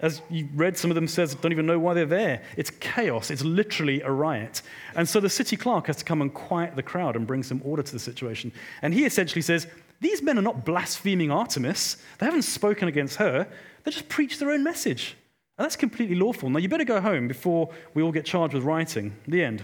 As 0.00 0.22
you 0.30 0.48
read, 0.54 0.78
some 0.78 0.90
of 0.90 0.94
them 0.94 1.06
says, 1.06 1.34
don't 1.34 1.52
even 1.52 1.66
know 1.66 1.78
why 1.78 1.92
they're 1.92 2.06
there. 2.06 2.42
It's 2.56 2.70
chaos. 2.70 3.30
It's 3.30 3.44
literally 3.44 4.00
a 4.00 4.10
riot. 4.10 4.62
And 4.94 5.06
so 5.06 5.20
the 5.20 5.28
city 5.28 5.58
clerk 5.58 5.88
has 5.88 5.96
to 5.96 6.04
come 6.06 6.22
and 6.22 6.32
quiet 6.32 6.74
the 6.74 6.82
crowd 6.82 7.16
and 7.16 7.26
bring 7.26 7.42
some 7.42 7.60
order 7.64 7.82
to 7.82 7.92
the 7.92 7.98
situation. 7.98 8.50
And 8.80 8.94
he 8.94 9.04
essentially 9.04 9.42
says, 9.42 9.66
these 10.00 10.22
men 10.22 10.38
are 10.38 10.42
not 10.42 10.64
blaspheming 10.64 11.30
Artemis. 11.30 11.98
They 12.18 12.24
haven't 12.24 12.42
spoken 12.42 12.88
against 12.88 13.16
her. 13.16 13.46
They 13.84 13.90
just 13.90 14.08
preach 14.08 14.38
their 14.38 14.50
own 14.50 14.64
message. 14.64 15.16
And 15.60 15.66
that's 15.66 15.76
completely 15.76 16.16
lawful. 16.16 16.48
Now, 16.48 16.58
you 16.58 16.70
better 16.70 16.86
go 16.86 17.02
home 17.02 17.28
before 17.28 17.68
we 17.92 18.02
all 18.02 18.12
get 18.12 18.24
charged 18.24 18.54
with 18.54 18.62
rioting. 18.62 19.14
The 19.28 19.44
end. 19.44 19.62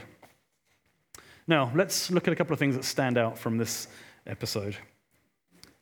Now, 1.47 1.73
let's 1.75 2.11
look 2.11 2.29
at 2.29 2.35
a 2.35 2.37
couple 2.37 2.53
of 2.53 2.59
things 2.59 2.77
that 2.77 2.85
stand 2.85 3.17
out 3.17 3.39
from 3.39 3.57
this 3.57 3.89
episode. 4.27 4.77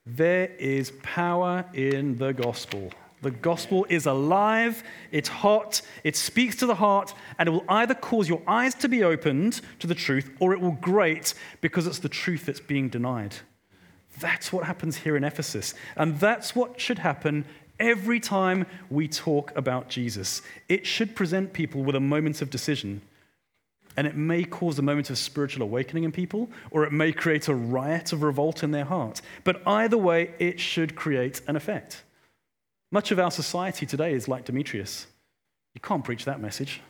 There 0.07 0.53
is 0.57 0.93
power 1.03 1.65
in 1.75 2.17
the 2.17 2.33
gospel. 2.33 2.93
The 3.23 3.33
gospel 3.33 3.87
is 3.89 4.07
alive, 4.07 4.85
it's 5.11 5.29
hot, 5.29 5.83
it 6.05 6.15
speaks 6.15 6.55
to 6.57 6.67
the 6.67 6.77
heart, 6.77 7.13
and 7.41 7.49
it 7.49 7.51
will 7.51 7.65
either 7.69 7.95
cause 7.95 8.29
your 8.29 8.43
eyes 8.47 8.77
to 8.77 8.89
be 8.89 9.03
opened 9.03 9.63
to 9.81 9.89
the 9.89 9.97
truth 9.97 10.31
or 10.39 10.53
it 10.53 10.61
will 10.61 10.79
grate 10.81 11.35
because 11.61 11.89
it's 11.89 11.99
the 11.99 12.09
truth 12.09 12.47
that's 12.47 12.61
being 12.61 12.89
denied. 12.89 13.35
That's 14.21 14.53
what 14.53 14.65
happens 14.65 14.99
here 14.99 15.17
in 15.17 15.25
Ephesus. 15.25 15.75
And 15.97 16.21
that's 16.21 16.55
what 16.55 16.81
should 16.81 17.01
happen 17.01 17.45
Every 17.81 18.21
time 18.21 18.67
we 18.89 19.09
talk 19.09 19.53
about 19.57 19.89
Jesus, 19.89 20.43
it 20.69 20.87
should 20.87 21.17
present 21.17 21.53
people 21.53 21.83
with 21.83 21.97
a 21.97 22.01
moment 22.01 22.41
of 22.41 22.51
decision. 22.51 23.03
And 23.97 24.07
it 24.07 24.17
may 24.17 24.45
cause 24.45 24.79
a 24.79 24.83
moment 24.83 25.11
of 25.11 25.19
spiritual 25.19 25.63
awakening 25.63 26.05
in 26.05 26.13
people, 26.13 26.49
or 26.71 26.85
it 26.85 26.93
may 26.93 27.13
create 27.13 27.49
a 27.49 27.55
riot 27.55 28.13
of 28.13 28.23
revolt 28.23 28.63
in 28.63 28.71
their 28.71 28.85
heart. 28.85 29.21
But 29.45 29.63
either 29.67 29.99
way, 29.99 30.35
it 30.39 30.59
should 30.59 30.97
create 30.97 31.41
an 31.47 31.57
effect. 31.57 32.03
Much 32.91 33.11
of 33.11 33.19
our 33.19 33.31
society 33.31 33.87
today 33.87 34.13
is 34.13 34.29
like 34.29 34.45
Demetrius. 34.45 35.07
You 35.75 35.81
can't 35.81 36.05
preach 36.05 36.25
that 36.25 36.41
message. 36.41 36.81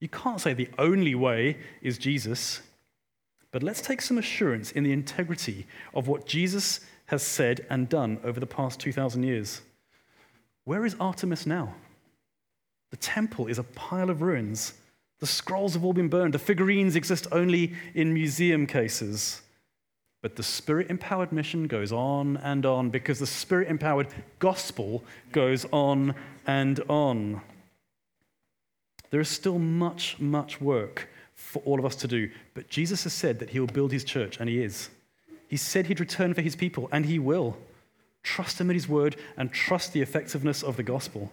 You 0.00 0.08
can't 0.08 0.40
say 0.40 0.54
the 0.54 0.70
only 0.78 1.14
way 1.14 1.58
is 1.80 1.98
Jesus. 1.98 2.60
But 3.50 3.62
let's 3.62 3.82
take 3.82 4.00
some 4.00 4.18
assurance 4.18 4.72
in 4.72 4.82
the 4.82 4.92
integrity 4.92 5.66
of 5.94 6.08
what 6.08 6.26
Jesus 6.26 6.80
has 7.06 7.22
said 7.22 7.66
and 7.68 7.88
done 7.88 8.18
over 8.24 8.40
the 8.40 8.46
past 8.46 8.80
2,000 8.80 9.22
years. 9.22 9.60
Where 10.64 10.86
is 10.86 10.96
Artemis 11.00 11.46
now? 11.46 11.74
The 12.90 12.96
temple 12.96 13.46
is 13.46 13.58
a 13.58 13.64
pile 13.64 14.10
of 14.10 14.22
ruins. 14.22 14.74
The 15.20 15.26
scrolls 15.26 15.74
have 15.74 15.84
all 15.84 15.92
been 15.92 16.08
burned. 16.08 16.34
The 16.34 16.38
figurines 16.38 16.96
exist 16.96 17.26
only 17.32 17.74
in 17.94 18.12
museum 18.12 18.66
cases. 18.66 19.42
But 20.20 20.36
the 20.36 20.42
spirit 20.42 20.88
empowered 20.88 21.32
mission 21.32 21.66
goes 21.66 21.90
on 21.90 22.36
and 22.38 22.64
on 22.64 22.90
because 22.90 23.18
the 23.18 23.26
spirit 23.26 23.68
empowered 23.68 24.08
gospel 24.38 25.02
goes 25.32 25.66
on 25.72 26.14
and 26.46 26.80
on. 26.88 27.40
There 29.10 29.20
is 29.20 29.28
still 29.28 29.58
much, 29.58 30.18
much 30.20 30.60
work 30.60 31.08
for 31.34 31.60
all 31.64 31.78
of 31.78 31.84
us 31.84 31.96
to 31.96 32.08
do. 32.08 32.30
But 32.54 32.68
Jesus 32.68 33.02
has 33.02 33.12
said 33.12 33.38
that 33.40 33.50
he 33.50 33.60
will 33.60 33.66
build 33.66 33.92
his 33.92 34.04
church, 34.04 34.38
and 34.38 34.48
he 34.48 34.62
is. 34.62 34.90
He 35.48 35.56
said 35.56 35.86
he'd 35.86 36.00
return 36.00 36.34
for 36.34 36.40
his 36.40 36.56
people, 36.56 36.88
and 36.92 37.04
he 37.04 37.18
will. 37.18 37.58
Trust 38.22 38.60
him 38.60 38.70
in 38.70 38.74
his 38.74 38.88
word 38.88 39.16
and 39.36 39.52
trust 39.52 39.92
the 39.92 40.02
effectiveness 40.02 40.62
of 40.62 40.76
the 40.76 40.82
gospel. 40.82 41.30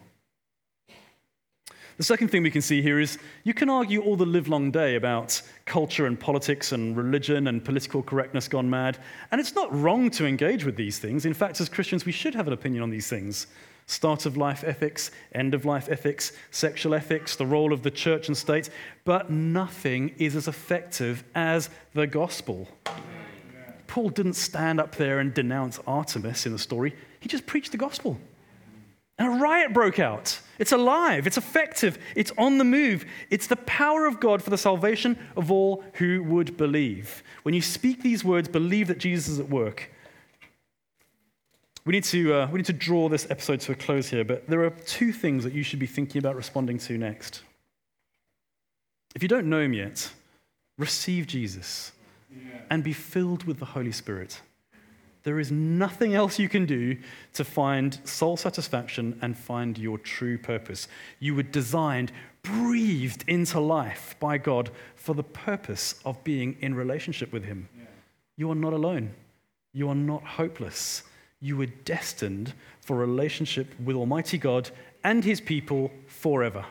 The 1.99 2.05
second 2.05 2.29
thing 2.29 2.43
we 2.43 2.51
can 2.51 2.61
see 2.61 2.81
here 2.81 2.97
is 2.97 3.19
you 3.43 3.53
can 3.53 3.69
argue 3.69 4.01
all 4.01 4.15
the 4.15 4.25
livelong 4.25 4.71
day 4.71 4.95
about 4.95 5.41
culture 5.65 6.05
and 6.05 6.17
politics 6.17 6.71
and 6.71 6.95
religion 6.95 7.47
and 7.47 7.63
political 7.63 8.01
correctness 8.01 8.47
gone 8.47 8.69
mad. 8.69 8.97
And 9.31 9.41
it's 9.41 9.53
not 9.53 9.75
wrong 9.75 10.09
to 10.11 10.25
engage 10.25 10.63
with 10.63 10.77
these 10.77 10.97
things. 10.97 11.25
In 11.25 11.33
fact, 11.33 11.59
as 11.59 11.67
Christians, 11.67 12.05
we 12.05 12.13
should 12.13 12.35
have 12.35 12.47
an 12.47 12.53
opinion 12.53 12.83
on 12.83 12.89
these 12.89 13.09
things 13.09 13.47
start 13.85 14.25
of 14.25 14.37
life 14.37 14.63
ethics, 14.63 15.11
end 15.33 15.53
of 15.53 15.65
life 15.65 15.89
ethics, 15.89 16.31
sexual 16.51 16.93
ethics, 16.93 17.35
the 17.35 17.45
role 17.45 17.73
of 17.73 17.81
the 17.83 17.91
church 17.91 18.27
and 18.27 18.37
state. 18.37 18.69
But 19.03 19.29
nothing 19.29 20.13
is 20.17 20.35
as 20.35 20.47
effective 20.47 21.23
as 21.35 21.69
the 21.93 22.07
gospel. 22.07 22.69
Paul 23.89 24.09
didn't 24.09 24.33
stand 24.33 24.79
up 24.79 24.95
there 24.95 25.17
and 25.17 25.33
denounce 25.33 25.79
Artemis 25.87 26.45
in 26.45 26.53
the 26.53 26.59
story, 26.59 26.95
he 27.19 27.27
just 27.27 27.47
preached 27.47 27.71
the 27.71 27.77
gospel. 27.77 28.19
And 29.17 29.27
a 29.27 29.43
riot 29.43 29.73
broke 29.73 29.99
out. 29.99 30.39
It's 30.59 30.71
alive, 30.71 31.27
it's 31.27 31.37
effective, 31.37 31.97
it's 32.15 32.31
on 32.37 32.59
the 32.59 32.63
move. 32.63 33.03
It's 33.29 33.47
the 33.47 33.57
power 33.57 34.05
of 34.05 34.19
God 34.19 34.41
for 34.41 34.51
the 34.51 34.57
salvation 34.57 35.17
of 35.35 35.51
all 35.51 35.83
who 35.95 36.23
would 36.23 36.55
believe. 36.55 37.23
When 37.43 37.53
you 37.55 37.61
speak 37.61 38.01
these 38.01 38.23
words, 38.23 38.47
believe 38.47 38.87
that 38.87 38.99
Jesus 38.99 39.27
is 39.27 39.39
at 39.39 39.49
work. 39.49 39.91
We 41.83 41.93
need, 41.93 42.03
to, 42.05 42.33
uh, 42.33 42.47
we 42.51 42.57
need 42.57 42.65
to 42.67 42.73
draw 42.73 43.09
this 43.09 43.25
episode 43.31 43.59
to 43.61 43.71
a 43.71 43.75
close 43.75 44.07
here, 44.07 44.23
but 44.23 44.47
there 44.47 44.63
are 44.63 44.69
two 44.69 45.11
things 45.11 45.43
that 45.43 45.53
you 45.53 45.63
should 45.63 45.79
be 45.79 45.87
thinking 45.87 46.19
about 46.19 46.35
responding 46.35 46.77
to 46.77 46.97
next. 46.97 47.41
If 49.15 49.23
you 49.23 49.27
don't 49.27 49.49
know 49.49 49.59
him 49.59 49.73
yet, 49.73 50.11
receive 50.77 51.25
Jesus 51.25 51.91
and 52.69 52.83
be 52.83 52.93
filled 52.93 53.43
with 53.43 53.59
the 53.59 53.65
Holy 53.65 53.91
Spirit. 53.91 54.41
There 55.23 55.39
is 55.39 55.51
nothing 55.51 56.15
else 56.15 56.39
you 56.39 56.47
can 56.47 56.65
do 56.65 56.97
to 57.33 57.43
find 57.43 57.99
soul 58.03 58.37
satisfaction 58.37 59.19
and 59.21 59.37
find 59.37 59.77
your 59.77 59.97
true 59.97 60.37
purpose. 60.37 60.87
You 61.19 61.35
were 61.35 61.43
designed, 61.43 62.11
breathed 62.41 63.25
into 63.27 63.59
life 63.59 64.15
by 64.19 64.37
God 64.37 64.71
for 64.95 65.13
the 65.13 65.23
purpose 65.23 65.95
of 66.05 66.23
being 66.23 66.55
in 66.61 66.73
relationship 66.73 67.33
with 67.33 67.43
Him. 67.43 67.67
Yeah. 67.77 67.85
You 68.37 68.51
are 68.51 68.55
not 68.55 68.73
alone. 68.73 69.11
You 69.73 69.89
are 69.89 69.95
not 69.95 70.23
hopeless. 70.23 71.03
You 71.41 71.57
were 71.57 71.67
destined 71.67 72.53
for 72.81 72.95
relationship 72.95 73.67
with 73.83 73.95
Almighty 73.95 74.37
God 74.37 74.69
and 75.03 75.23
His 75.23 75.41
people 75.41 75.91
forever. 76.07 76.65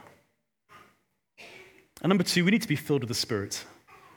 And 2.01 2.09
number 2.09 2.25
two, 2.25 2.45
we 2.45 2.51
need 2.51 2.63
to 2.63 2.69
be 2.69 2.77
filled 2.77 3.03
with 3.03 3.09
the 3.09 3.15
Spirit. 3.15 3.65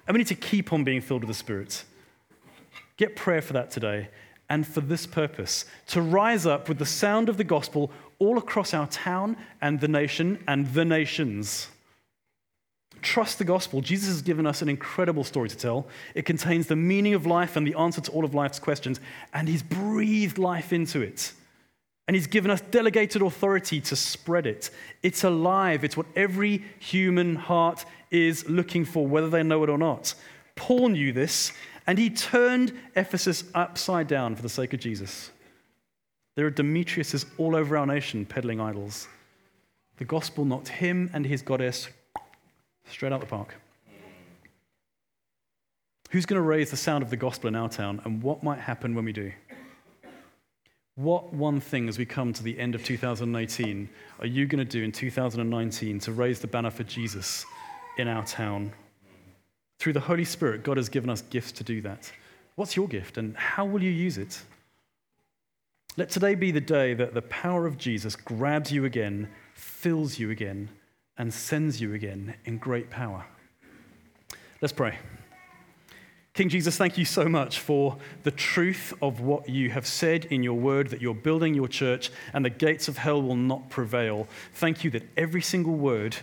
And 0.08 0.16
we 0.16 0.20
need 0.20 0.28
to 0.28 0.36
keep 0.36 0.74
on 0.74 0.84
being 0.84 1.02
filled 1.02 1.22
with 1.22 1.30
the 1.30 1.34
Spirit. 1.34 1.84
Get 2.98 3.16
prayer 3.16 3.42
for 3.42 3.54
that 3.54 3.72
today 3.72 4.10
and 4.50 4.68
for 4.68 4.82
this 4.82 5.06
purpose 5.06 5.66
to 5.88 6.02
rise 6.02 6.46
up 6.46 6.68
with 6.68 6.78
the 6.78 6.86
sound 6.86 7.30
of 7.30 7.38
the 7.38 7.44
gospel 7.44 7.92
all 8.20 8.38
across 8.38 8.74
our 8.74 8.88
town 8.88 9.38
and 9.62 9.80
the 9.80 9.88
nation 9.88 10.44
and 10.48 10.68
the 10.74 10.86
nations. 10.86 11.70
Trust 13.02 13.40
the 13.40 13.46
gospel. 13.46 13.82
Jesus 13.82 14.10
has 14.10 14.22
given 14.22 14.46
us 14.46 14.62
an 14.62 14.70
incredible 14.70 15.24
story 15.24 15.50
to 15.50 15.58
tell. 15.58 15.88
It 16.14 16.26
contains 16.26 16.68
the 16.68 16.76
meaning 16.76 17.14
of 17.14 17.26
life 17.26 17.56
and 17.56 17.66
the 17.66 17.76
answer 17.76 18.02
to 18.02 18.12
all 18.12 18.24
of 18.24 18.36
life's 18.36 18.60
questions, 18.60 19.00
and 19.34 19.48
He's 19.48 19.64
breathed 19.64 20.38
life 20.38 20.72
into 20.72 21.02
it. 21.02 21.34
And 22.08 22.16
He's 22.16 22.28
given 22.28 22.52
us 22.52 22.62
delegated 22.62 23.22
authority 23.22 23.82
to 23.82 23.96
spread 23.96 24.46
it. 24.46 24.70
It's 25.02 25.24
alive, 25.24 25.84
it's 25.84 25.98
what 25.98 26.06
every 26.16 26.64
human 26.80 27.36
heart 27.36 27.86
is 28.12 28.48
looking 28.48 28.86
for, 28.86 29.08
whether 29.08 29.30
they 29.30 29.42
know 29.42 29.64
it 29.64 29.70
or 29.70 29.78
not. 29.78 30.14
Paul 30.56 30.90
knew 30.90 31.12
this, 31.14 31.54
and 31.88 31.98
he 31.98 32.10
turned 32.10 32.78
Ephesus 32.96 33.46
upside 33.56 34.08
down 34.08 34.36
for 34.36 34.42
the 34.42 34.50
sake 34.50 34.74
of 34.74 34.80
Jesus. 34.80 35.32
There 36.36 36.46
are 36.46 36.52
Demetriuses 36.52 37.26
all 37.38 37.56
over 37.56 37.78
our 37.78 37.86
nation 37.86 38.26
peddling 38.26 38.60
idols. 38.62 39.08
The 39.98 40.06
gospel 40.06 40.46
knocked 40.46 40.68
him 40.68 41.10
and 41.14 41.26
his 41.26 41.42
goddess 41.42 41.90
straight 42.90 43.14
out 43.14 43.22
the 43.22 43.28
park. 43.28 43.56
Who's 46.12 46.26
going 46.26 46.42
to 46.42 46.46
raise 46.48 46.70
the 46.72 46.78
sound 46.78 47.04
of 47.04 47.10
the 47.10 47.18
gospel 47.18 47.48
in 47.48 47.56
our 47.56 47.70
town, 47.70 48.02
and 48.04 48.22
what 48.22 48.44
might 48.44 48.60
happen 48.60 48.94
when 48.96 49.06
we 49.06 49.14
do? 49.14 49.32
What 50.96 51.34
one 51.34 51.62
thing 51.62 51.88
as 51.88 51.98
we 51.98 52.06
come 52.06 52.34
to 52.34 52.44
the 52.44 52.60
end 52.60 52.76
of 52.76 52.84
2018 52.84 53.90
are 54.20 54.26
you 54.26 54.46
going 54.46 54.60
to 54.60 54.66
do 54.66 54.84
in 54.84 54.92
2019 54.92 56.00
to 56.00 56.12
raise 56.12 56.42
the 56.42 56.48
banner 56.48 56.70
for 56.70 56.84
Jesus 56.84 57.46
in 58.02 58.08
our 58.08 58.26
town? 58.26 58.74
Through 59.80 59.94
the 59.94 60.02
Holy 60.02 60.26
Spirit, 60.26 60.64
God 60.64 60.78
has 60.78 60.90
given 60.90 61.10
us 61.10 61.22
gifts 61.22 61.54
to 61.54 61.64
do 61.64 61.82
that. 61.82 62.12
What's 62.56 62.76
your 62.76 62.88
gift, 62.88 63.18
and 63.18 63.36
how 63.38 63.66
will 63.66 63.82
you 63.82 63.90
use 63.90 64.18
it? 64.18 64.42
Let 65.98 66.10
today 66.10 66.36
be 66.36 66.52
the 66.52 66.62
day 66.62 66.94
that 66.94 67.14
the 67.14 67.22
power 67.24 67.66
of 67.66 67.78
Jesus 67.78 68.16
grabs 68.16 68.72
you 68.72 68.86
again, 68.86 69.30
fills 69.54 70.20
you 70.20 70.30
again, 70.30 70.70
and 71.18 71.34
sends 71.34 71.82
you 71.82 71.94
again 71.94 72.36
in 72.46 72.58
great 72.58 72.90
power. 72.90 73.26
Let's 74.62 74.74
pray. 74.74 74.98
King 76.34 76.48
Jesus, 76.48 76.78
thank 76.78 76.98
you 76.98 77.04
so 77.04 77.28
much 77.28 77.60
for 77.60 77.98
the 78.24 78.32
truth 78.32 78.94
of 79.02 79.20
what 79.20 79.50
you 79.50 79.70
have 79.70 79.86
said 79.86 80.26
in 80.26 80.44
your 80.44 80.54
word 80.54 80.90
that 80.90 81.02
you're 81.02 81.14
building 81.14 81.54
your 81.54 81.68
church 81.68 82.10
and 82.34 82.46
the 82.46 82.50
gates 82.50 82.88
of 82.88 82.98
hell 82.98 83.22
will 83.22 83.36
not 83.36 83.70
prevail. 83.70 84.28
Thank 84.54 84.86
you 84.86 84.92
that 84.92 85.04
every 85.18 85.42
single 85.42 85.76
word 85.76 86.16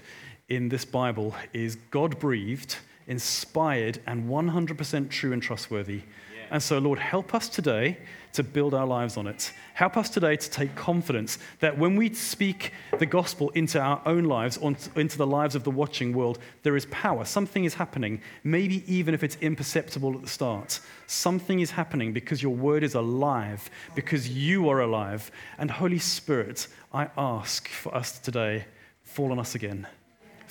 in 0.48 0.68
this 0.68 0.84
Bible 0.84 1.34
is 1.52 1.76
God 1.90 2.18
breathed, 2.18 2.76
inspired, 3.06 4.00
and 4.06 4.28
100% 4.28 5.10
true 5.10 5.32
and 5.32 5.42
trustworthy. 5.42 6.02
And 6.50 6.62
so, 6.62 6.78
Lord, 6.78 6.98
help 6.98 7.34
us 7.34 7.48
today 7.48 7.98
to 8.32 8.42
build 8.42 8.72
our 8.72 8.86
lives 8.86 9.18
on 9.18 9.26
it. 9.26 9.52
Help 9.74 9.98
us 9.98 10.08
today 10.08 10.36
to 10.36 10.50
take 10.50 10.74
confidence 10.74 11.38
that 11.60 11.76
when 11.76 11.96
we 11.96 12.14
speak 12.14 12.72
the 12.98 13.04
gospel 13.04 13.50
into 13.50 13.78
our 13.78 14.00
own 14.06 14.24
lives, 14.24 14.56
into 14.56 15.18
the 15.18 15.26
lives 15.26 15.54
of 15.54 15.64
the 15.64 15.70
watching 15.70 16.14
world, 16.14 16.38
there 16.62 16.76
is 16.76 16.86
power. 16.86 17.26
Something 17.26 17.64
is 17.64 17.74
happening, 17.74 18.22
maybe 18.44 18.82
even 18.92 19.12
if 19.12 19.22
it's 19.22 19.36
imperceptible 19.42 20.14
at 20.14 20.22
the 20.22 20.28
start. 20.28 20.80
Something 21.06 21.60
is 21.60 21.72
happening 21.72 22.14
because 22.14 22.42
your 22.42 22.54
word 22.54 22.82
is 22.82 22.94
alive, 22.94 23.68
because 23.94 24.30
you 24.30 24.70
are 24.70 24.80
alive. 24.80 25.30
And 25.58 25.70
Holy 25.70 25.98
Spirit, 25.98 26.68
I 26.94 27.08
ask 27.18 27.68
for 27.68 27.94
us 27.94 28.18
today, 28.18 28.64
fall 29.02 29.32
on 29.32 29.38
us 29.38 29.54
again 29.54 29.86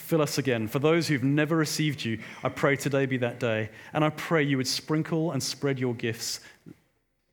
fill 0.08 0.22
us 0.22 0.38
again. 0.38 0.70
For 0.70 0.80
those 0.80 1.10
who've 1.10 1.24
never 1.24 1.58
received 1.58 2.06
you, 2.06 2.20
I 2.42 2.48
pray 2.48 2.78
today 2.78 3.06
be 3.06 3.18
that 3.18 3.42
day. 3.42 3.70
And 3.92 4.06
I 4.06 4.10
pray 4.10 4.42
you 4.42 4.56
would 4.56 4.68
sprinkle 4.68 5.32
and 5.32 5.44
spread 5.44 5.80
your 5.80 5.94
gifts 5.94 6.40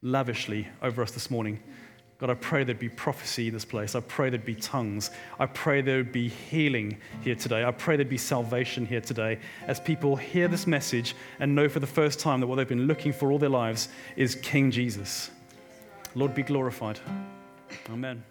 lavishly 0.02 0.66
over 0.82 1.00
us 1.00 1.12
this 1.12 1.30
morning. 1.30 1.60
God, 2.18 2.30
I 2.30 2.34
pray 2.34 2.64
there'd 2.64 2.80
be 2.80 2.88
prophecy 2.88 3.46
in 3.46 3.54
this 3.54 3.64
place. 3.64 3.94
I 3.94 4.00
pray 4.00 4.28
there'd 4.28 4.44
be 4.44 4.56
tongues. 4.56 5.12
I 5.38 5.46
pray 5.46 5.82
there'd 5.82 6.10
be 6.10 6.28
healing 6.28 6.98
here 7.22 7.36
today. 7.36 7.64
I 7.64 7.70
pray 7.70 7.94
there'd 7.94 8.08
be 8.08 8.18
salvation 8.18 8.86
here 8.86 9.00
today 9.00 9.38
as 9.68 9.78
people 9.78 10.16
hear 10.16 10.48
this 10.48 10.66
message 10.66 11.14
and 11.38 11.54
know 11.54 11.68
for 11.68 11.78
the 11.78 11.86
first 11.86 12.18
time 12.18 12.40
that 12.40 12.48
what 12.48 12.56
they've 12.56 12.68
been 12.68 12.88
looking 12.88 13.12
for 13.12 13.30
all 13.30 13.38
their 13.38 13.48
lives 13.48 13.88
is 14.16 14.34
King 14.34 14.72
Jesus. 14.72 15.30
Lord, 16.16 16.34
be 16.34 16.42
glorified. 16.42 16.98
Amen. 17.88 18.24